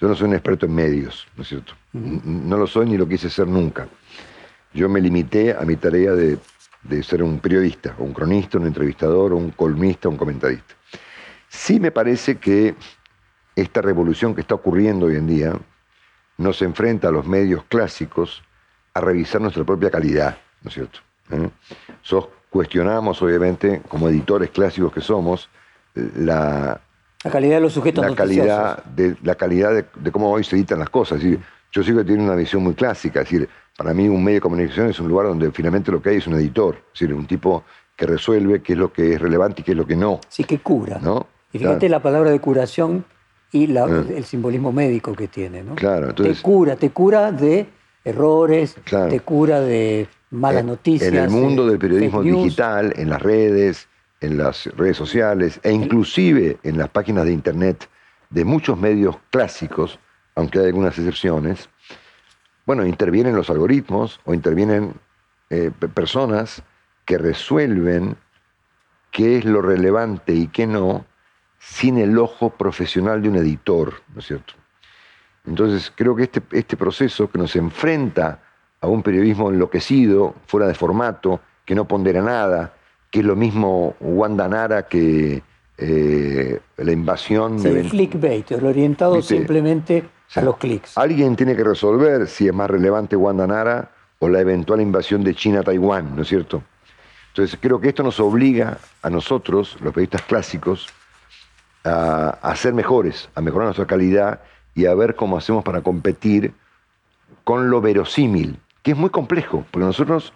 [0.00, 1.74] yo no soy un experto en medios, ¿no es cierto?
[1.92, 3.88] No lo soy ni lo quise ser nunca.
[4.72, 6.38] Yo me limité a mi tarea de,
[6.82, 10.74] de ser un periodista, un cronista, un entrevistador, un columnista, un comentarista.
[11.48, 12.74] Sí me parece que
[13.56, 15.52] esta revolución que está ocurriendo hoy en día
[16.40, 18.42] nos enfrenta a los medios clásicos
[18.94, 21.00] a revisar nuestra propia calidad, ¿no es cierto?
[21.30, 21.50] ¿Eh?
[22.48, 25.48] cuestionamos, obviamente, como editores clásicos que somos,
[25.94, 26.80] la,
[27.22, 30.80] la calidad de los sujetos la calidad de La calidad de, cómo hoy se editan
[30.80, 31.20] las cosas.
[31.22, 34.88] yo sigo teniendo una visión muy clásica, es decir, para mí un medio de comunicación
[34.88, 37.62] es un lugar donde finalmente lo que hay es un editor, es decir, un tipo
[37.94, 40.20] que resuelve qué es lo que es relevante y qué es lo que no.
[40.28, 40.98] Sí, que cura.
[41.00, 41.26] ¿no?
[41.52, 43.04] Y fíjate la palabra de curación
[43.52, 44.04] y ah.
[44.14, 45.62] el simbolismo médico que tiene.
[45.62, 45.74] ¿no?
[45.74, 47.66] Claro, te cura, te cura de
[48.04, 51.12] errores, te cura de malas noticias.
[51.12, 53.88] En el mundo del periodismo digital, en las redes,
[54.20, 57.88] en las redes sociales e inclusive en las páginas de internet
[58.30, 59.98] de muchos medios clásicos,
[60.34, 61.68] aunque hay algunas excepciones,
[62.64, 64.94] bueno, intervienen los algoritmos o intervienen
[65.50, 66.62] eh, personas
[67.04, 68.16] que resuelven
[69.10, 71.04] qué es lo relevante y qué no
[71.60, 74.54] sin el ojo profesional de un editor, ¿no es cierto?
[75.46, 78.40] Entonces creo que este, este proceso que nos enfrenta
[78.80, 82.72] a un periodismo enloquecido, fuera de formato, que no pondera nada,
[83.10, 85.42] que es lo mismo Wanda Nara que
[85.76, 87.80] eh, la invasión sí, de...
[87.80, 90.96] el clickbait, el orientado simplemente a los clics.
[90.96, 95.34] Alguien tiene que resolver si es más relevante Wanda Nara o la eventual invasión de
[95.34, 96.62] China a Taiwán, ¿no es cierto?
[97.28, 100.88] Entonces creo que esto nos obliga a nosotros, los periodistas clásicos,
[101.84, 104.40] a, ser mejores, a mejorar nuestra calidad
[104.74, 106.52] y a ver cómo hacemos para competir
[107.44, 110.32] con lo verosímil, que es muy complejo, porque nosotros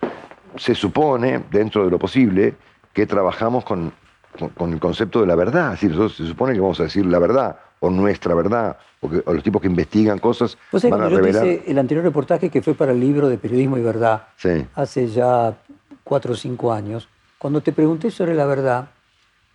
[0.57, 2.55] se supone, dentro de lo posible,
[2.93, 3.93] que trabajamos con,
[4.39, 5.75] el concepto de la verdad.
[5.75, 9.43] Es decir, se supone que vamos a decir la verdad, o nuestra verdad, o, los
[9.43, 11.47] tipos que investigan cosas van a revelar...
[11.47, 14.29] el anterior reportaje que fue para el libro de Periodismo y Verdad,
[14.75, 15.55] hace ya
[16.03, 18.89] cuatro o cinco años, cuando te pregunté sobre la verdad,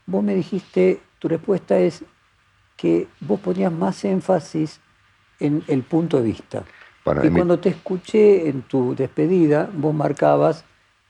[0.10, 2.04] vos me dijiste tu respuesta es
[2.76, 4.80] que vos ponías más énfasis
[5.40, 6.64] en el punto de vista.
[7.24, 10.64] y cuando te escuché en tu despedida, vos marcabas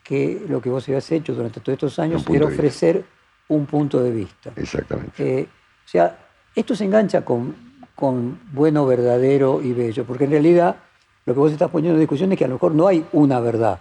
[0.04, 3.06] que lo que vos habías hecho durante todos estos años era ofrecer
[3.50, 4.52] un punto de vista.
[4.56, 5.42] Exactamente.
[5.42, 5.48] Eh,
[5.86, 6.18] o sea,
[6.56, 7.56] esto se engancha con,
[7.96, 10.76] con bueno, verdadero y bello, porque en realidad
[11.26, 13.40] lo que vos estás poniendo en discusión es que a lo mejor no hay una
[13.40, 13.80] verdad,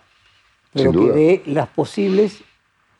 [0.72, 2.42] pero que de las posibles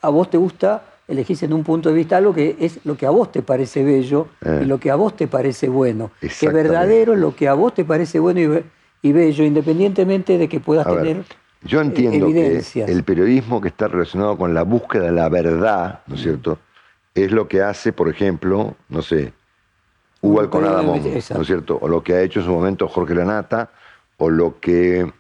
[0.01, 3.07] a vos te gusta elegís en un punto de vista algo que es lo que
[3.07, 4.67] a vos te parece bello y eh.
[4.67, 6.11] lo que a vos te parece bueno.
[6.21, 8.61] Que verdadero lo que a vos te parece bueno
[9.03, 11.25] y, bello, independientemente de que puedas tener.
[11.63, 16.15] yo entiendo que el periodismo que está relacionado con la búsqueda de la verdad, ¿no
[16.15, 16.59] es cierto?
[17.15, 19.33] Es lo que hace, por ejemplo, no sé,
[20.21, 21.79] Hugo Alconada ¿no es cierto?
[21.81, 23.71] O lo que ha hecho en su momento Jorge Lanata,
[24.19, 25.11] o lo que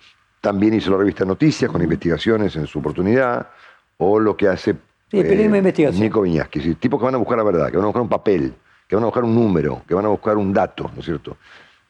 [0.40, 3.48] también hizo la revista Noticias con investigaciones en su oportunidad,
[3.96, 4.76] o lo que hace
[5.10, 6.02] Sí, periodismo de investigación.
[6.02, 8.08] Nico Viñaski, sí, tipos que van a buscar la verdad, que van a buscar un
[8.08, 8.54] papel,
[8.86, 11.36] que van a buscar un número, que van a buscar un dato, ¿no es cierto?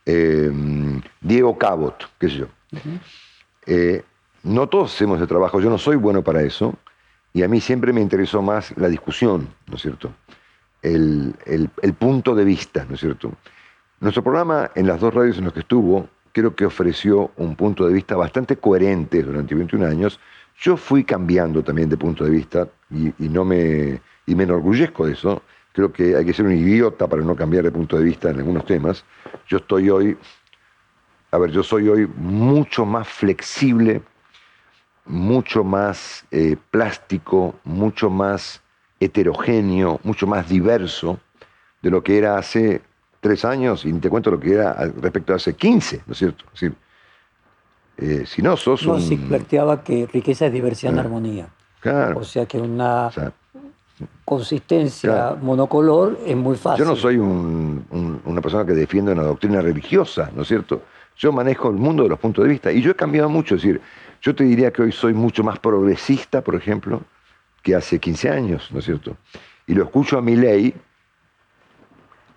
[0.06, 0.50] Eh,
[1.20, 2.46] Diego Cabot, qué sé yo.
[3.66, 4.02] Eh,
[4.44, 6.74] no todos hacemos ese trabajo, yo no soy bueno para eso,
[7.32, 10.12] y a mí siempre me interesó más la discusión, ¿no es cierto?
[10.80, 13.32] El, el- el punto de vista, ¿no es cierto?
[14.00, 17.84] Nuestro programa, en las dos radios en las que estuvo, creo que ofreció un punto
[17.86, 20.20] de vista bastante coherente durante 21 años.
[20.61, 25.12] Yo fui cambiando también de punto de vista y, no me, y me enorgullezco de
[25.12, 25.42] eso.
[25.72, 28.38] Creo que hay que ser un idiota para no cambiar de punto de vista en
[28.38, 29.04] algunos temas.
[29.46, 30.18] Yo estoy hoy,
[31.30, 34.02] a ver, yo soy hoy mucho más flexible,
[35.04, 38.61] mucho más eh, plástico, mucho más
[38.98, 41.20] heterogéneo, mucho más diverso
[41.82, 42.82] de lo que era hace
[43.20, 46.44] tres años, y te cuento lo que era respecto a hace 15, ¿no es cierto?
[46.46, 46.74] Es decir,
[47.99, 49.01] eh, si no, sos No, un...
[49.03, 51.03] sí planteaba que riqueza es diversidad en Ah.
[51.03, 51.49] armonía.
[51.80, 53.32] Claro, O sea que una o sea,
[54.24, 55.36] consistencia Claro.
[55.42, 56.84] monocolor es muy fácil.
[56.84, 60.82] yo no soy un- un- una persona que defiende una doctrina religiosa, ¿no es cierto?
[61.16, 63.62] Yo manejo el mundo de los puntos de vista y yo he cambiado mucho, es
[63.62, 63.80] decir,
[64.22, 67.03] yo te diría que hoy soy mucho más progresista, por ejemplo,
[67.62, 69.16] que hace 15 años, ¿no es cierto?
[69.66, 70.74] Y lo escucho a mi ley,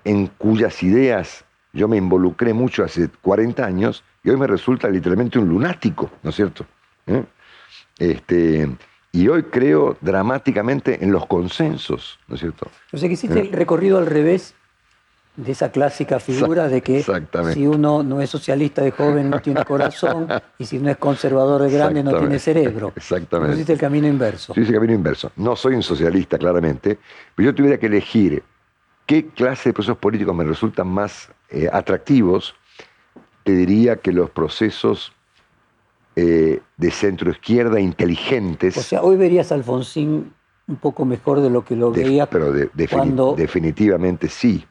[0.04, 5.40] en cuyas ideas yo me involucré mucho hace 40 años y hoy me resulta literalmente
[5.40, 6.66] un lunático, ¿no es cierto?
[7.08, 7.24] ¿Eh?
[7.98, 8.70] Este,
[9.12, 12.70] y hoy creo dramáticamente en los consensos, ¿no es cierto?
[12.92, 14.56] O sea que hiciste el recorrido al revés
[15.36, 17.04] de esa clásica figura de que
[17.54, 21.62] si uno no es socialista de joven no tiene corazón y si no es conservador
[21.62, 22.92] de grande no tiene cerebro.
[22.96, 23.56] Exactamente.
[23.56, 24.54] Hiciste el camino inverso.
[24.54, 25.32] Yo hice camino inverso.
[25.38, 27.00] No soy un socialista, claramente,
[27.34, 28.44] pero yo tuviera que elegir
[29.06, 32.56] qué clase de procesos políticos me resultan más eh, atractivos,
[33.44, 35.14] te diría que los procesos
[36.16, 40.34] eh, de centro izquierda inteligentes, O sea, hoy verías a Alfonsín
[40.68, 44.66] un poco mejor de lo que lo de- veía pero de- defini- cuando definitivamente sí.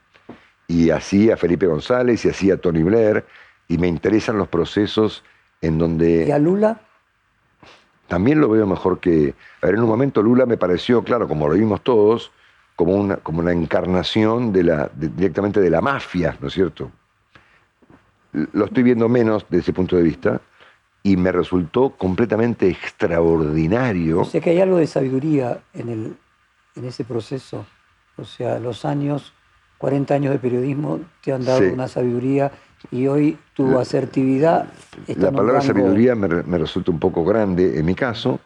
[0.68, 3.24] Y así a Felipe González y así a Tony Blair,
[3.68, 5.24] y me interesan los procesos
[5.60, 6.26] en donde...
[6.26, 6.80] y a Lula
[8.08, 9.34] también lo veo mejor que.
[9.62, 12.32] A ver, en un momento Lula me pareció, claro, como lo vimos todos,
[12.80, 16.90] como una, como una encarnación de la, de- directamente de la mafia, ¿no es cierto?
[18.32, 20.40] Lo estoy viendo menos desde ese punto de vista
[21.02, 24.20] y me resultó completamente extraordinario.
[24.20, 26.16] O sea que hay algo de sabiduría en, el,
[26.74, 27.66] en ese proceso.
[28.16, 29.34] O sea, los años,
[29.76, 31.66] 40 años de periodismo te han dado Sí.
[31.66, 32.50] una sabiduría
[32.90, 34.72] y hoy tu asertividad
[35.06, 38.40] está La palabra rango- sabiduría me, me resulta un poco grande en mi caso,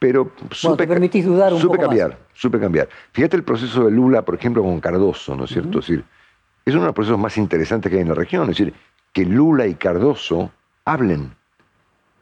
[0.00, 1.98] pero supe, te permitís dudar un supe poco más.
[1.98, 2.88] cambiar, supe cambiar.
[3.12, 5.78] Fíjate el proceso de Lula, por ejemplo, con Cardoso, ¿no es cierto?
[5.78, 6.04] Es decir,
[6.64, 8.74] es uno de los procesos más interesantes que hay en la región, es decir,
[9.12, 10.50] que Lula y Cardoso
[10.84, 11.34] hablen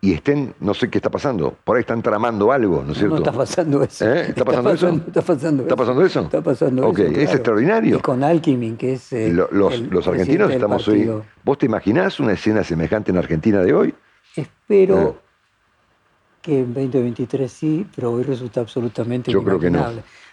[0.00, 3.14] y estén, no sé qué está pasando, por ahí están tramando algo, ¿no es cierto?
[3.16, 4.08] No está pasando eso.
[4.08, 4.26] ¿Eh?
[4.28, 4.88] ¿Está pasando eso?
[4.90, 6.20] Está pasando ¿Está pasando eso?
[6.20, 7.08] Está pasando Ok, eso.
[7.08, 7.32] es claro.
[7.32, 7.96] extraordinario.
[7.96, 9.12] Y con Alckmin, que es.
[9.12, 11.10] eh, Lo- los, el los argentinos estamos hoy.
[11.44, 13.94] ¿Vos te imaginás una escena semejante en Argentina de hoy?
[14.36, 15.27] Espero Eh.
[16.48, 19.86] Que en 2023 sí, pero hoy resulta absolutamente Yo creo que no.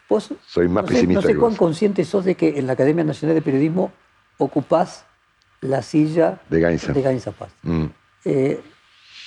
[0.08, 2.74] Vos, Soy más no sé, pesimista No sé cuán consciente sos de que en la
[2.74, 3.92] Academia Nacional de Periodismo
[4.38, 5.04] ocupás
[5.60, 6.94] la silla De Gainza.
[6.94, 7.50] de Gainza Paz.
[7.64, 7.86] Mm.
[8.24, 8.62] Eh,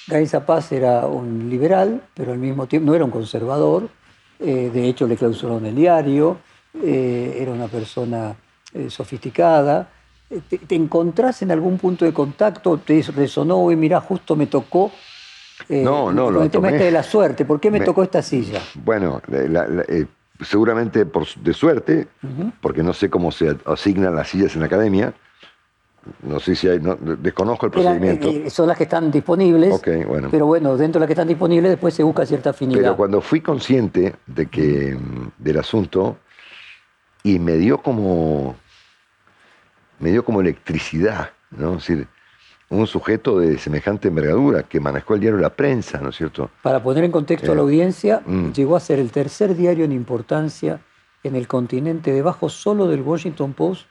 [0.07, 3.91] Gainza Paz era un liberal, pero al mismo tiempo no era un conservador.
[4.41, 6.39] eh, de hecho, le clausuraron el diario.
[6.83, 8.35] eh, era una persona
[8.89, 9.91] sofisticada.
[10.49, 12.79] Te, te encontrás en algún punto de contacto?
[12.79, 13.77] ¿Te resonó hoy?
[13.77, 14.91] Mirá, justo me tocó.
[15.69, 17.45] Eh, No, no, con lo el tema este de la suerte.
[17.45, 18.61] ¿Por qué me, Me- tocó esta silla?
[18.85, 20.07] Bueno, la- la- eh,
[20.41, 22.09] seguramente por, de suerte,
[22.61, 25.13] porque no sé cómo se asignan las sillas en la academia.
[26.23, 28.29] No sé si hay, no- desconozco el Eran, procedimiento.
[28.29, 29.75] eh, son las que están disponibles.
[29.75, 30.29] Ok, bueno.
[30.31, 32.81] Pero bueno, dentro de las que están disponibles después se busca cierta afinidad.
[32.81, 36.17] Pero cuando fui consciente de que, mm, del asunto,
[37.25, 38.57] y me dio como,
[39.99, 41.73] me dio como electricidad, ¿no?
[41.77, 42.07] Es decir,
[42.71, 46.51] un sujeto de semejante envergadura que manejó el diario La Prensa, ¿no es cierto?
[46.63, 48.53] Para poner en contexto a la Eh, audiencia, mm.
[48.53, 50.81] llegó a ser el tercer diario en importancia
[51.23, 53.87] en el continente, debajo solo del Washington Post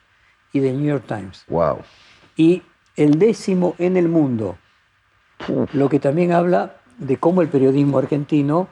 [0.52, 1.44] y del New York Times.
[1.48, 1.78] Wow.
[2.36, 2.62] Y
[2.96, 4.56] el décimo en el mundo,
[5.72, 8.68] lo que también habla de cómo el periodismo argentino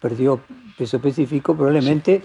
[0.00, 0.40] perdió
[0.76, 2.22] peso específico, probablemente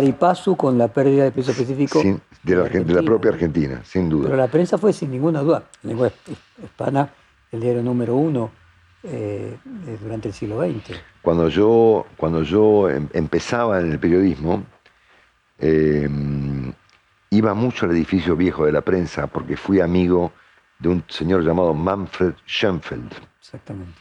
[0.00, 3.80] y paso con la pérdida de peso específico Sin- de, la, de la propia Argentina,
[3.84, 4.36] sin Pero duda.
[4.36, 7.10] la prensa fue sin ninguna duda, en lengua his- hispana,
[7.50, 8.50] el diario número uno
[9.02, 10.96] eh, eh, durante el siglo XX.
[11.22, 14.62] Cuando yo, cuando yo em- empezaba en el periodismo,
[15.58, 16.08] eh,
[17.30, 20.32] iba mucho al edificio viejo de la prensa porque fui amigo
[20.78, 23.12] de un señor llamado Manfred Schoenfeld.
[23.40, 23.92] Exactamente.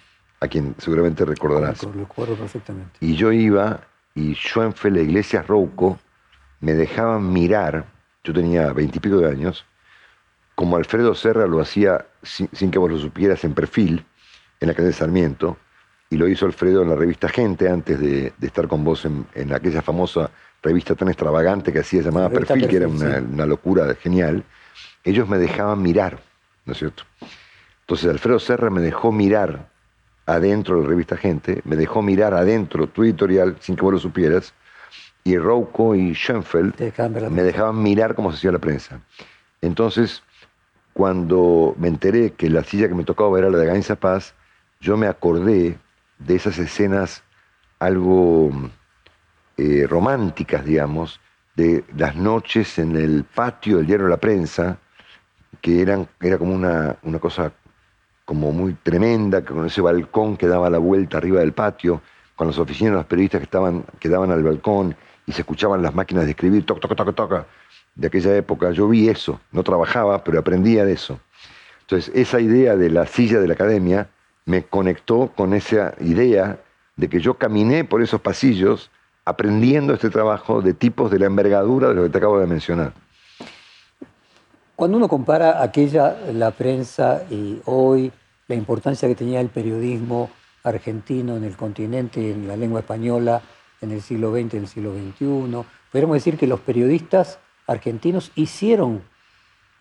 [0.41, 1.83] a quien seguramente recordarás.
[1.83, 2.91] Lo recuerdo perfectamente.
[3.01, 3.81] Y yo iba
[4.19, 5.97] y Schoenfeld, la iglesia Rouco,
[6.59, 7.85] me dejaban mirar,
[8.23, 9.65] yo tenía veintipico de años,
[10.55, 14.05] como Alfredo Serra lo hacía sin, que vos lo supieras en perfil,
[14.59, 15.57] en la calle de Sarmiento,
[16.09, 19.81] y lo hizo Alfredo en la revista Gente antes de, estar con vos en, aquella
[19.81, 20.29] famosa
[20.61, 24.43] revista tan extravagante que hacía llamada Perfil, que era una, una, locura genial.
[25.05, 26.19] Ellos me dejaban mirar,
[26.65, 27.03] ¿no es cierto?
[27.81, 29.69] Entonces Alfredo Serra me dejó mirar
[30.33, 33.99] adentro de la revista Gente, me dejó mirar adentro tu editorial sin que vos lo
[33.99, 34.53] supieras,
[35.23, 36.79] y Rouco y Schoenfeld
[37.29, 39.01] me dejaban mirar cómo se hacía la prensa.
[39.61, 40.23] Entonces,
[40.93, 44.33] cuando me enteré que la silla que me tocaba era la de Gainza Paz,
[44.79, 45.77] yo me acordé
[46.19, 47.23] de esas escenas
[47.79, 48.51] algo
[49.57, 51.19] eh, románticas, digamos,
[51.55, 54.77] de las noches en el patio del diario La Prensa,
[55.61, 57.51] que eran, era como una, una cosa
[58.29, 61.99] como muy tremenda, con ese balcón que daba la vuelta arriba del patio,
[62.35, 65.81] con las oficinas de los periodistas que, estaban, que daban al balcón y se escuchaban
[65.81, 67.47] las máquinas de escribir, toc, toc, toc, toc,
[67.95, 71.19] de aquella época, yo vi eso, no trabajaba, pero aprendía de eso.
[71.81, 74.07] Entonces, esa idea de la silla de la academia
[74.45, 76.59] me conectó con esa idea
[76.97, 78.91] de que yo caminé por esos pasillos
[79.25, 82.93] aprendiendo este trabajo de tipos de la envergadura de lo que te acabo de mencionar.
[84.79, 88.13] Cuando uno compara aquella, la prensa y hoy,
[88.47, 90.29] la importancia que tenía el periodismo
[90.63, 93.41] argentino en el continente, en la lengua española,
[93.81, 99.01] en el siglo XX, en el siglo XXI, podríamos decir que los periodistas argentinos hicieron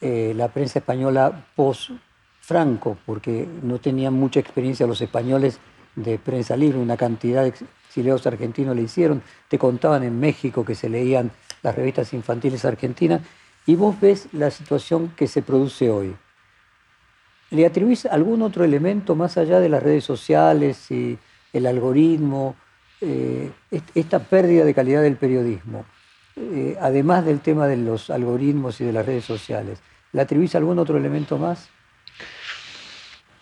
[0.01, 5.61] eh, la prensa española post-Franco, porque no tenían mucha experiencia los españoles
[5.94, 7.55] de prensa libre, una cantidad de
[7.86, 11.30] exiliados argentinos le hicieron, te contaban en México que se leían
[11.62, 13.20] las revistas infantiles argentinas,
[13.68, 16.16] y vos ves la situación que se produce hoy.
[17.50, 21.18] ¿Le atribuís algún otro elemento más allá de las redes sociales y
[21.52, 22.56] el algoritmo,
[23.02, 23.50] eh,
[23.94, 25.84] esta pérdida de calidad del periodismo?
[26.36, 29.80] Eh, además del tema de los algoritmos y de las redes sociales,
[30.12, 31.68] ¿le atribuís algún otro elemento más?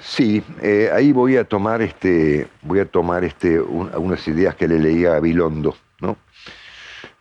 [0.00, 3.58] Sí, eh, ahí voy a tomar, este, voy a tomar este,
[3.92, 6.16] algunas ideas que le leía a Bilondo, ¿no?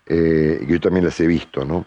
[0.03, 1.85] Que yo también las he visto, ¿no?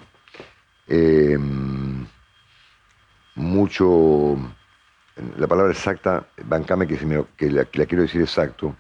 [3.35, 4.37] Mucho,
[5.37, 8.75] la palabra exacta, bancame que, que la quiero decir exacto,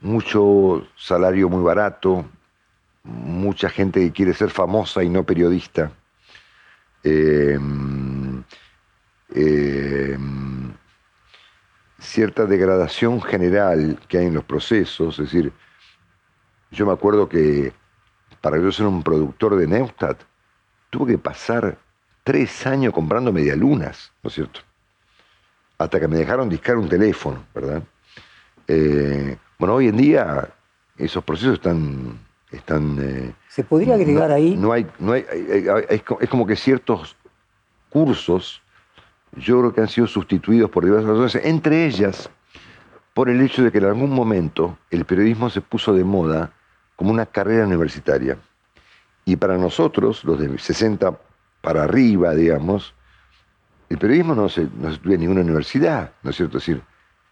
[0.00, 2.24] mucho salario muy barato,
[3.02, 5.92] mucha gente que quiere ser famosa y no periodista.
[7.02, 8.42] Em,
[9.34, 10.72] em,
[11.98, 15.52] cierta degradación general que hay en los procesos, es decir,
[16.70, 17.72] yo me acuerdo que
[18.40, 20.22] para yo ser un productor de Neustadt,
[20.90, 21.78] tuve que pasar
[22.24, 24.60] tres años comprando medialunas, ¿no es cierto?
[25.78, 27.82] Hasta que me dejaron discar un teléfono, ¿verdad?
[28.68, 30.48] Eh, bueno, hoy en día
[30.98, 32.18] esos procesos están
[32.52, 34.56] están, eh, ¿Se podría agregar ahí?
[34.56, 35.24] No hay, no hay,
[35.88, 37.16] es, como que ciertos
[37.88, 38.60] cursos,
[39.36, 42.28] yo creo que han sido sustituidos por diversas razones, entre ellas
[43.14, 46.52] por el hecho de que en algún momento el periodismo se puso de moda
[46.96, 48.36] como una carrera universitaria.
[49.24, 51.18] Y para nosotros, los de 60
[51.60, 52.94] para arriba, digamos,
[53.88, 56.58] el periodismo no se, no estudia en ninguna universidad, ¿no es cierto?
[56.58, 56.82] Es decir,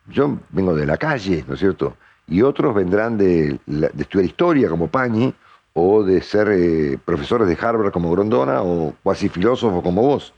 [0.06, 1.96] yo vengo de la calle, ¿no es cierto?
[2.28, 3.58] y otros vendrán de,
[3.98, 5.34] estudiar historia como Pañi
[5.72, 10.34] o de ser eh, profesores de Harvard como Grondona o cuasi filósofos como vos,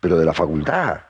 [0.00, 1.00] pero de la facultad.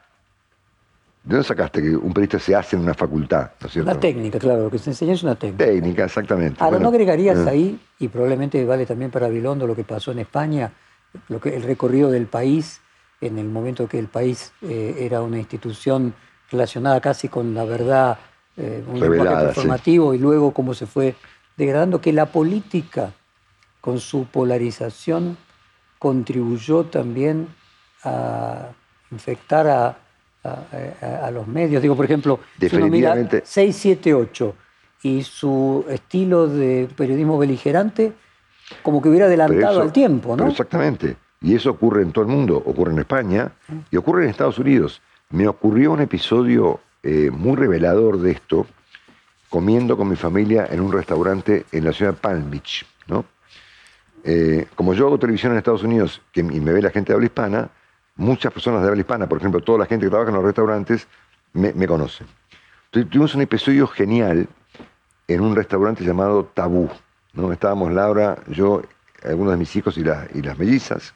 [1.22, 3.50] ¿De dónde sacaste que un periodista se hace en una facultad?
[3.60, 3.90] ¿no es cierto?
[3.90, 5.66] Una técnica, claro, lo que se enseña es una técnica.
[5.66, 6.64] Técnica, exactamente.
[6.64, 7.50] Ahora, ¿no agregarías eh.
[7.50, 10.72] ahí, y probablemente vale también para Bilondo lo que pasó en España,
[11.28, 12.80] lo que, el recorrido del país,
[13.20, 16.14] en el momento que el país eh, era una institución
[16.50, 18.18] relacionada casi con la verdad
[18.56, 21.14] eh, un lenguaje informativo y luego cómo se fue
[21.56, 23.12] degradando, que la política
[23.82, 25.36] con su polarización
[25.98, 27.48] contribuyó también
[28.04, 28.70] a
[29.10, 29.98] infectar a,
[31.32, 31.82] los medios.
[31.82, 34.54] Digo, por ejemplo, si uno mira 678
[35.02, 38.12] y su estilo de periodismo beligerante,
[38.82, 40.48] como que hubiera adelantado al tiempo, ¿no?
[40.48, 41.16] Exactamente.
[41.42, 43.52] Y eso ocurre en todo el mundo, ocurre en España
[43.90, 45.00] y ocurre en Estados Unidos.
[45.30, 48.66] Me ocurrió un episodio eh, muy revelador de esto,
[49.48, 52.84] comiendo con mi familia en un restaurante en la ciudad de Palm Beach.
[53.06, 53.24] ¿no?
[54.22, 57.14] Eh, como yo hago televisión en Estados Unidos que, y me ve la gente de
[57.14, 57.70] habla hispana,
[58.20, 61.08] muchas personas de habla hispana, por ejemplo, toda la gente que trabaja en los restaurantes,
[61.52, 62.26] me, me conocen.
[62.86, 64.48] Entonces, tuvimos un episodio genial
[65.26, 66.88] en un restaurante llamado Tabú.
[67.32, 67.52] ¿no?
[67.52, 68.82] Estábamos Laura, yo,
[69.24, 71.14] algunos de mis hijos y, y las mellizas.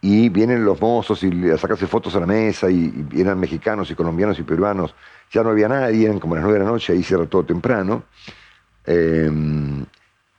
[0.00, 3.90] y vienen los mozos y a sacarse fotos a la mesa y, y eran mexicanos
[3.90, 4.94] y colombianos y peruanos.
[5.32, 8.04] Ya no había nadie, eran como las nueve de la noche, ahí cierra todo temprano.
[8.86, 9.30] Eh,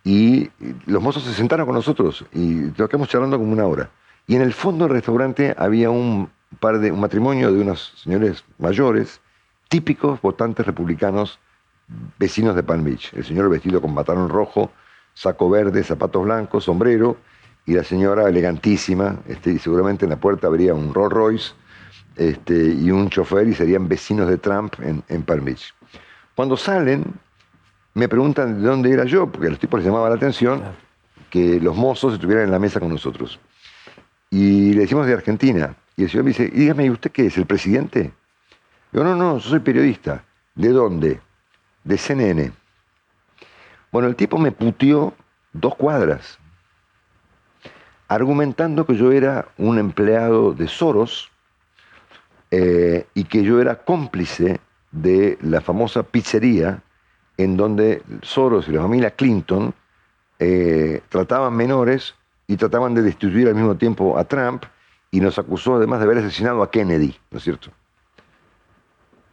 [0.04, 0.50] y
[0.86, 3.90] los mozos se sentaron con nosotros y quedamos charlando como una hora.
[4.30, 8.44] Y en el fondo del restaurante había un par de un matrimonio de unos señores
[8.60, 9.22] mayores,
[9.70, 11.40] típicos votantes republicanos
[12.20, 13.12] vecinos de Palm Beach.
[13.16, 14.72] El señor vestido con batalón rojo,
[15.16, 17.18] saco verde, zapatos blancos, sombrero,
[17.66, 21.54] y la señora elegantísima, este, y seguramente en la puerta habría un Rolls Royce
[22.16, 25.74] este, y un chofer y serían vecinos de Trump en, en Palm Beach.
[26.36, 27.04] Cuando salen,
[27.96, 30.62] me preguntan de dónde era yo, porque a los tipos les llamaba la atención
[31.32, 33.40] que los mozos estuvieran en la mesa con nosotros.
[34.30, 35.76] Y le decimos de Argentina.
[35.96, 38.12] Y el señor me dice, y dígame, ¿y usted qué es, el presidente?
[38.92, 40.24] Yo, no, no, soy periodista.
[40.56, 41.20] ¿De dónde?
[41.84, 42.52] De CNN.
[43.92, 45.14] Bueno, el tipo me puteó
[45.52, 46.38] dos cuadras,
[48.08, 51.32] argumentando que yo era un empleado de Soros
[52.52, 54.60] eh, y que yo era cómplice
[54.92, 56.82] de la famosa pizzería
[57.38, 59.74] en donde Soros y la familia Clinton
[60.40, 62.16] eh, trataban menores
[62.50, 64.64] y trataban de destituir al mismo tiempo a Trump
[65.12, 67.70] y nos acusó además de haber asesinado a Kennedy, ¿no es cierto?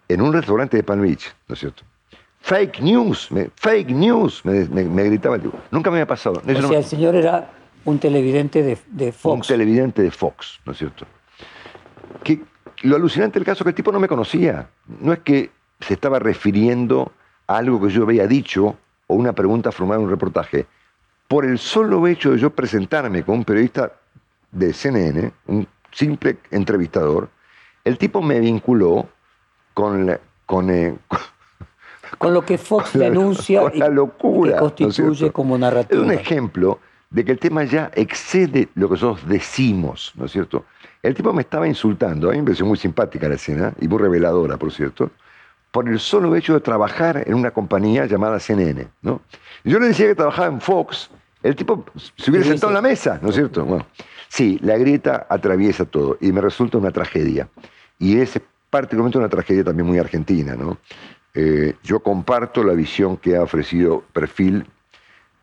[0.08, 1.82] En un restaurante de Palm Beach, ¿no es cierto?
[2.40, 5.58] Fake news, me, fake news, me, me- me gritaba el tipo.
[5.70, 6.42] Nunca me había pasado.
[6.46, 7.50] Eso O sea, el señor era
[7.86, 9.48] un televidente de, de un Fox.
[9.48, 11.06] televidente de Fox, ¿no es cierto?
[12.22, 12.42] Que
[12.82, 14.68] lo alucinante del caso es que el tipo no me conocía.
[15.00, 15.50] No es que
[15.80, 17.12] se estaba refiriendo
[17.46, 20.66] a algo que yo había dicho o una pregunta formada en un reportaje.
[21.28, 23.92] Por el solo hecho de yo presentarme con un periodista
[24.52, 27.28] de CNN, un simple entrevistador,
[27.84, 29.08] el tipo me vinculó
[29.74, 30.94] con la, con, eh,
[32.18, 34.52] con lo que Fox con la- denuncia con y la locura.
[34.52, 35.32] que ¿no es constituye cierto?
[35.32, 36.02] como Es narrativa.
[36.02, 36.78] un ejemplo
[37.10, 40.64] de que el tema ya excede lo que nosotros decimos, ¿no es cierto?
[41.02, 43.98] El tipo me estaba insultando, a mí me pareció muy simpática la escena, y muy
[43.98, 45.10] reveladora, por cierto,
[45.76, 49.20] por el solo hecho de trabajar en una compañía llamada CNN, ¿no?
[49.62, 51.10] Yo le decía que trabajaba en Fox,
[51.42, 51.84] el tipo
[52.16, 53.62] se hubiera sentado en la mesa, ¿no es cierto?
[53.62, 53.84] Bueno,
[54.26, 57.50] sí, la grieta atraviesa todo, y me resulta una tragedia.
[57.98, 60.78] Y es particularmente una tragedia también muy argentina, ¿no?
[61.34, 64.64] Eh, yo comparto la visión que ha ofrecido Perfil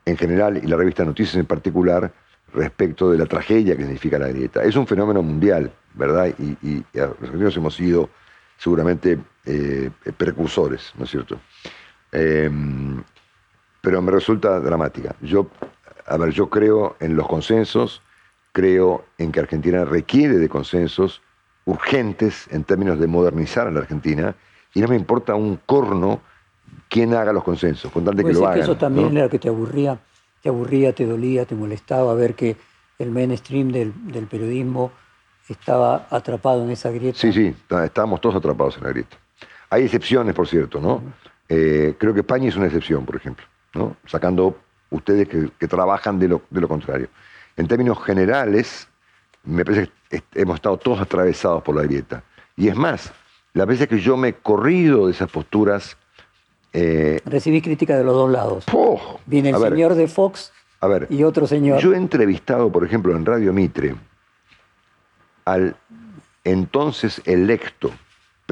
[0.05, 2.11] en general y la revista Noticias en particular
[2.55, 4.63] respecto de la tragedia que significa la grieta.
[4.63, 6.33] Es un fenómeno mundial, ¿verdad?
[6.39, 8.09] Y, y- y los argentinos hemos sido
[8.57, 11.39] seguramente eh, precursores, ¿no es cierto?
[12.11, 12.49] Eh,
[13.81, 15.15] pero me resulta dramática.
[15.21, 15.47] Yo,
[16.05, 18.01] a ver, yo creo en los consensos,
[18.53, 21.21] creo en que Argentina requiere de consensos
[21.65, 24.35] urgentes en términos de modernizar a la Argentina,
[24.73, 26.21] y no me importa un corno
[26.89, 28.53] quién haga los consensos, con tal de que lo hagan.
[28.53, 29.19] que eso también ¿no?
[29.19, 29.99] era que te aburría,
[30.41, 32.55] te aburría, te dolía, te molestaba ver que
[32.99, 34.91] el mainstream del, del periodismo
[35.49, 37.17] estaba atrapado en esa grieta.
[37.19, 39.17] Sí, sí, está- estábamos todos atrapados en la grieta.
[39.73, 41.01] Hay excepciones, por cierto, ¿no?
[41.49, 43.43] Eh, creo que España es una excepción, por ejemplo,
[43.73, 43.97] ¿no?
[44.05, 44.55] Sacando
[44.91, 47.07] ustedes que, que trabajan de lo, de lo contrario.
[47.57, 48.87] En términos generales,
[49.43, 52.21] me parece que hemos estado todos atravesados por la grieta.
[52.55, 53.11] Y es más,
[53.53, 55.97] las veces que yo me he corrido de esas posturas,
[56.71, 58.65] eh, Recibí crítica de los dos lados.
[58.73, 59.19] ¡oh!
[59.25, 61.79] Viene el ver, señor de Fox a ver, y otro señor.
[61.79, 63.95] yo he entrevistado, por ejemplo, en Radio Mitre
[65.45, 65.75] al
[66.43, 67.89] entonces electo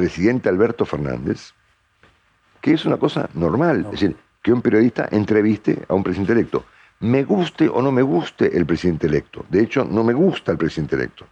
[0.02, 1.54] presidente Alberto Fernández,
[2.60, 6.66] que es una cosa normal, es decir, que un periodista entreviste a un presidente electo.
[7.02, 9.46] Me guste o no me guste el presidente electo.
[9.48, 11.28] De hecho, no me gusta el presidente electo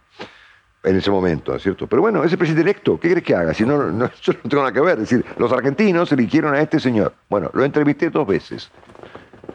[0.84, 1.88] en ese momento, ¿no es cierto?
[1.88, 3.52] Pero bueno, ese presidente electo, ¿qué crees que haga?
[3.52, 5.00] Si no, no, yo no tengo nada que ver.
[5.00, 7.12] Es decir, los argentinos eligieron a este señor.
[7.28, 8.70] Bueno, lo entrevisté dos veces.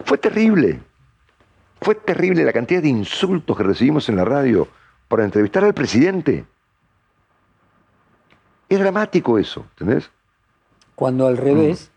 [0.03, 0.82] Fue terrible.
[1.80, 4.68] Fue terrible la cantidad de insultos que recibimos en la radio
[5.07, 6.43] para entrevistar al presidente.
[8.76, 10.12] Es dramático eso, ¿entendés?
[10.96, 11.92] Cuando al revés,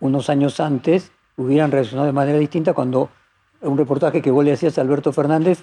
[0.00, 3.08] unos años antes, hubieran reaccionado de manera distinta cuando
[3.62, 5.62] un reportaje que vos le hacías a Alberto Fernández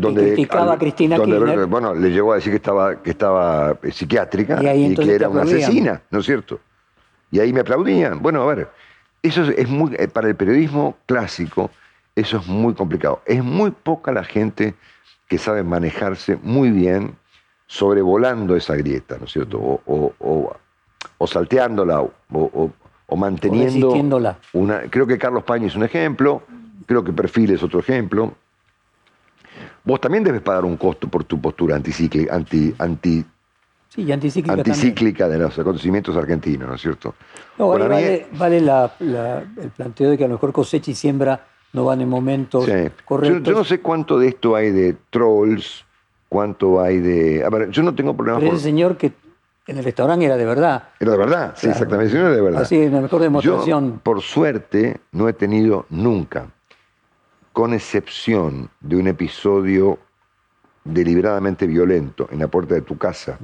[0.00, 1.66] criticaba a Cristina donde, Kirchner.
[1.66, 5.28] Bueno, le llegó a decir que estaba, que estaba eh, psiquiátrica Y y, que era
[5.28, 6.60] una asesina, ¿no es cierto?
[7.32, 8.22] Y ahí me aplaudían.
[8.22, 8.68] Bueno, a ver,
[9.22, 11.70] eso es, es muy, eh, para el periodismo clásico,
[12.14, 13.22] eso es muy complicado.
[13.26, 14.74] Es muy poca la gente
[15.26, 17.16] que sabe manejarse muy bien
[17.78, 19.58] sobrevolando esa grieta, ¿no es cierto?
[19.58, 20.56] O, o- o-
[21.18, 22.70] o salteándola, o,
[23.16, 23.90] manteniendo
[24.52, 24.80] una.
[24.90, 26.42] Creo que Carlos Pañi es un ejemplo,
[26.86, 28.32] creo que Perfil es otro ejemplo.
[29.84, 33.24] Vos también debes pagar un costo por tu postura anticíclica, anti, anti,
[33.88, 37.14] Sí, y anticíclica de los acontecimientos argentinos, ¿no es cierto?
[37.58, 41.44] No, vale, vale la- la- el planteo de que a lo mejor cosecha y siembra
[41.72, 42.72] no van en momentos Sí.
[42.72, 43.42] Yo, correctos.
[43.42, 45.83] yo no sé cuánto de esto hay de trolls,
[46.34, 47.44] cuánto hay de...
[47.44, 48.56] A ver, yo no tengo problemas Pero con...
[48.56, 49.12] ese señor que
[49.68, 50.88] en el restaurante era de verdad.
[50.98, 52.62] Era de verdad, sí, exactamente, sí, era de verdad.
[52.62, 53.92] Así la mejor demostración.
[53.92, 56.48] Yo, por suerte, no he tenido nunca,
[57.52, 60.00] con excepción de un episodio
[60.82, 63.38] deliberadamente violento en la puerta de tu casa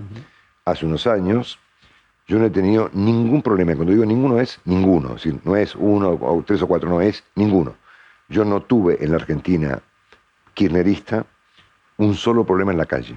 [0.64, 1.60] hace unos años,
[2.26, 3.76] yo no he tenido ningún problema.
[3.76, 7.00] Cuando digo ninguno es ninguno, es decir, no es uno o tres o cuatro, no
[7.00, 7.76] es ninguno.
[8.28, 9.80] Yo no tuve en la Argentina
[10.54, 11.24] kirchnerista
[12.00, 13.16] un solo problema en la calle.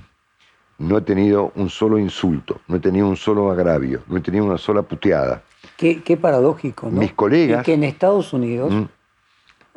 [0.79, 4.43] No he tenido un solo insulto, no he tenido un solo agravio, no he tenido
[4.45, 5.41] una sola puteada.
[5.77, 6.99] Qué, qué paradójico, ¿no?
[6.99, 8.83] Mis colegas- Y que en Estados Unidos, Mm.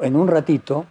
[0.03, 0.87] en un ratito,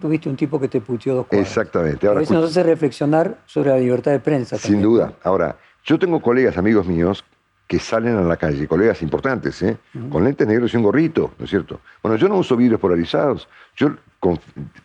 [0.00, 1.48] tuviste un tipo que te puteó dos cuadras.
[1.48, 2.06] Exactamente.
[2.06, 4.56] A Ahora, veces nos hace reflexionar sobre la libertad de prensa.
[4.58, 4.82] Sin también.
[4.82, 5.12] duda.
[5.22, 7.24] Ahora, yo tengo colegas, amigos míos,
[7.66, 9.78] que salen a la calle, colegas importantes, ¿eh?
[10.10, 11.80] con lentes negros y un gorrito, ¿no es cierto?
[12.02, 13.48] Bueno, yo no uso vidrios polarizados.
[13.76, 13.90] Yo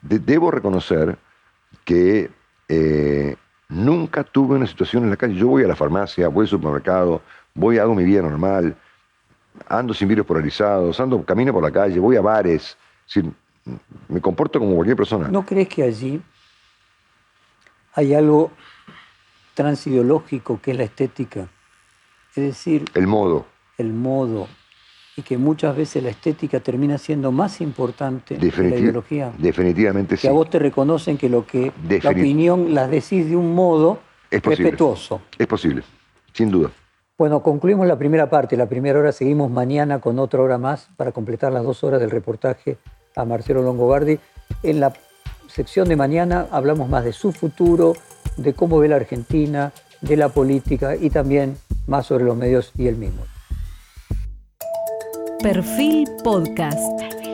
[0.01, 1.17] de- debo reconocer
[1.83, 2.29] que
[2.69, 3.35] eh,
[3.67, 5.35] nunca tuve una situación en la calle.
[5.35, 7.21] Yo voy a la farmacia, voy al supermercado,
[7.53, 8.75] voy, hago mi vida normal,
[9.67, 12.77] ando sin vidrios polarizados, ando, camino por la calle, voy a bares.
[13.07, 13.31] Es decir,
[14.07, 15.27] me comporto como cualquier persona.
[15.27, 16.21] ¿No crees que allí
[17.93, 18.51] hay algo
[19.55, 21.47] transideológico que es la estética?
[22.35, 23.45] Es decir, El modo.
[23.77, 24.47] el modo.
[25.19, 29.33] Y que muchas veces la estética termina siendo más importante que la ideología.
[29.37, 30.27] definitivamente Que sí.
[30.29, 33.99] a vos te reconocen que lo que la opinión las decís de un modo
[34.31, 34.63] Es posible.
[34.69, 35.21] respetuoso.
[35.37, 35.83] Es posible,
[36.31, 36.71] sin duda.
[37.17, 38.55] Bueno, concluimos la primera parte.
[38.55, 42.11] La primera hora seguimos mañana con otra hora más para completar las dos horas del
[42.11, 42.77] reportaje
[43.17, 44.17] a Marcelo Longobardi.
[44.63, 44.93] En la
[45.47, 47.93] sección de mañana hablamos más de su futuro,
[48.37, 51.57] de cómo ve la Argentina, de la política y también
[51.87, 53.23] más sobre los medios y el mismo.
[55.41, 57.28] Perfil Podcast.